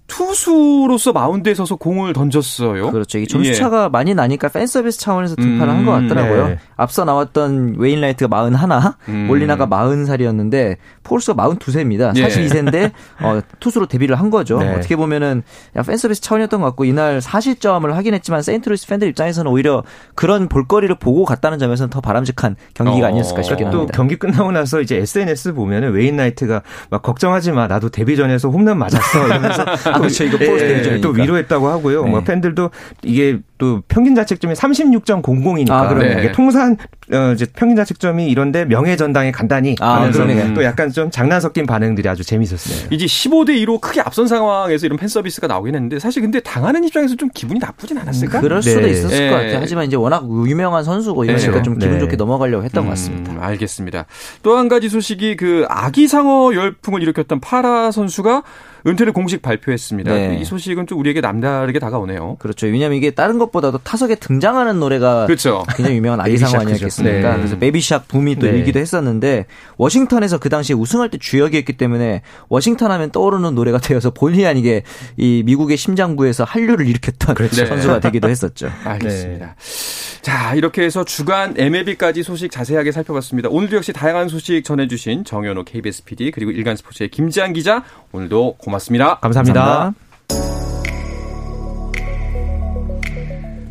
투수로서 0.10 1.14
마운드에 1.14 1.54
서서 1.54 1.78
공을 1.78 2.14
던졌어요. 2.14 2.92
그렇죠. 2.92 3.18
이 3.20 3.28
점수 3.28 3.54
차가 3.54 3.86
예. 3.86 3.90
많이 3.90 4.14
나니까 4.14 4.50
팬 4.50 4.68
서비스 4.68 5.00
차원에서 5.00 5.36
등판을 5.36 5.74
음, 5.74 5.78
한것 5.88 6.02
같더라고요. 6.02 6.48
네. 6.50 6.60
앞서 6.76 7.06
나왔던 7.06 7.76
웨인 7.78 8.02
라이트가 8.02 8.50
41, 8.50 8.94
음. 9.10 9.28
몰리나가 9.28 9.68
40살이었는데 9.68 10.78
푸홀스가 11.04 11.42
42세입니다. 11.42 12.14
42세인데 12.14 12.76
예. 12.76 12.92
어, 13.22 13.42
투수로 13.60 13.86
데뷔를 13.86 14.20
한 14.20 14.30
거죠. 14.30 14.60
네. 14.60 14.76
어떻게 14.76 14.96
보면은 14.96 15.44
팬 15.86 15.98
서비스 15.98 16.22
차원이었던 16.22 16.60
것 16.60 16.68
같고 16.68 16.86
이날 16.86 17.20
4실점을 17.20 17.88
하긴 17.90 18.14
했지만 18.16 18.42
세인트루이스 18.42 18.88
팬들 18.88 19.08
입장에서는 19.10 19.50
오히려 19.50 19.84
그런 20.16 20.50
볼거리를 20.50 20.94
보고 20.96 21.24
갔다는 21.24 21.60
점에서는 21.60 21.90
더 21.90 22.02
바람직한 22.02 22.56
경기가 22.74 23.08
어. 23.08 23.10
아니었을까 23.10 23.44
싶긴 23.44 23.68
합니다. 23.68 23.86
또 23.86 23.92
경기 23.96 24.16
끝나고 24.18 24.52
나서 24.52 24.82
이제 24.82 24.98
SNS 24.98 25.54
보면은 25.54 25.92
웨인 25.92 26.18
라이트가 26.18 26.64
막 26.90 27.02
걱정하지 27.04 27.52
마. 27.52 27.68
나도 27.68 27.90
데뷔 27.90 28.18
전에서 28.18 28.50
홈런 28.50 28.78
맞았어. 28.80 29.28
이러면서 29.28 29.66
그렇죠. 30.02 30.24
이거 30.24 30.38
포스트 30.38 30.90
예, 30.94 31.02
또 31.02 31.10
위로했다고 31.10 31.68
하고요. 31.68 32.04
네. 32.04 32.10
뭐 32.10 32.22
팬들도 32.24 32.70
이게 33.04 33.40
또 33.58 33.82
평균 33.88 34.16
자책점이 34.16 34.54
36.00이니까 34.54 35.72
아, 35.72 36.20
이게 36.20 36.32
통산 36.32 36.78
어, 37.12 37.34
이제 37.34 37.46
평균 37.54 37.76
자책점이 37.76 38.28
이런데 38.28 38.66
명예 38.66 38.96
전당에 38.96 39.32
간다니 39.32 39.76
아, 39.80 39.96
하면서 39.98 40.24
음. 40.24 40.54
또 40.54 40.64
약간 40.64 40.92
좀 40.92 41.10
장난 41.12 41.42
섞인 41.42 41.66
반응들이 41.66 42.08
아주 42.08 42.24
재밌었어요. 42.24 42.88
이제 42.92 43.06
15대 43.06 43.50
2로 43.66 43.82
크게 43.82 44.00
앞선 44.02 44.28
상황에서 44.28 44.86
이런 44.86 44.98
팬 44.98 45.10
서비스가 45.10 45.48
나오긴 45.48 45.76
했는데 45.76 46.00
사실 46.00 46.22
근데 46.22 46.40
당하는 46.40 46.84
입장에서 46.84 47.16
좀 47.16 47.30
기분이 47.34 47.60
나쁘진 47.60 47.98
않았을까? 47.98 48.40
음, 48.40 48.42
그럴 48.42 48.62
수도 48.62 48.82
네. 48.82 48.92
있었을 48.92 49.18
네. 49.18 49.30
것 49.30 49.36
같아요. 49.38 49.58
하지만 49.60 49.86
이제 49.88 49.96
워낙 49.96 50.24
유명한 50.48 50.84
선수고 50.84 51.26
이러니까 51.26 51.52
네. 51.52 51.62
좀 51.64 51.78
기분 51.80 51.96
네. 51.96 52.00
좋게 52.00 52.16
넘어가려고 52.16 52.64
했던 52.64 52.84
음, 52.84 52.86
것 52.86 52.90
같습니다. 52.92 53.34
알겠습니다. 53.40 54.06
또 54.44 54.60
한 54.60 54.68
가지 54.68 54.90
소식이 54.90 55.38
그 55.38 55.66
아기 55.70 56.08
상어 56.08 56.54
열풍을 56.54 57.02
일으켰던 57.02 57.40
파라 57.40 57.92
선수가 57.92 58.44
은퇴를 58.86 59.14
공식 59.14 59.42
발표했습니다. 59.42 60.14
네. 60.14 60.38
이 60.40 60.46
소식은 60.46 60.88
좀 60.88 61.00
우리에게 61.00 61.22
남다르게 61.22 61.80
다가오네요. 61.80 62.38
그렇죠. 62.40 62.68
왜냐하면 62.68 62.98
이게 62.98 63.12
다른 63.12 63.38
것보다도 63.38 63.80
타석에 63.80 64.16
등장하는 64.16 64.80
노래가 64.80 65.26
그렇죠. 65.26 65.64
굉장히 65.76 65.98
유명한 65.98 66.22
아기상어 66.22 66.62
아니었겠습니까? 66.62 67.32
네. 67.32 67.38
그래서 67.38 67.58
베비샥 67.58 68.08
붐이 68.08 68.36
또 68.36 68.48
네. 68.48 68.58
일기도 68.58 68.80
했었는데 68.80 69.46
워싱턴에서 69.78 70.38
그 70.38 70.50
당시에 70.50 70.76
우승할 70.76 71.10
때 71.10 71.18
주역이었기 71.18 71.74
때문에 71.74 72.22
워싱턴 72.48 72.92
하면 72.92 73.12
떠오르는 73.12 73.56
노래가 73.56 73.80
되어서 73.80 74.12
본의 74.12 74.46
아니게 74.46 74.84
이 75.18 75.44
미국의 75.46 75.78
심장부에서 75.78 76.44
한류를 76.44 76.88
일으켰던 76.88 77.36
그렇죠. 77.36 77.66
선수가 77.66 78.00
되기도 78.00 78.30
했었죠. 78.30 78.72
알겠습니다. 78.84 79.56
자, 80.22 80.54
이렇게 80.56 80.84
해서 80.84 81.04
주간 81.04 81.54
MLB까지 81.58 82.24
소식 82.24 82.52
자세하게 82.52 82.92
살펴봤습니다. 82.92 83.50
오늘도 83.50 83.78
역시 83.78 83.94
다양한 83.94 84.28
소식 84.28 84.64
전해주신 84.64 85.24
정현호 85.24 85.64
KBS 85.64 86.04
PD 86.04 86.32
그리고 86.32 86.52
일간 86.52 86.76
스포츠의 86.76 87.10
김지한 87.10 87.54
기자 87.54 87.84
오늘도 88.12 88.58
고맙습니다. 88.58 89.20
감사합니다. 89.20 89.64
감사합니다. 89.64 90.10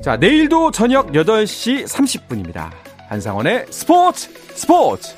자, 0.03 0.17
내일도 0.17 0.71
저녁 0.71 1.13
8시 1.13 1.85
30분입니다. 1.87 2.71
한상원의 3.09 3.67
스포츠 3.71 4.31
스포츠! 4.55 5.18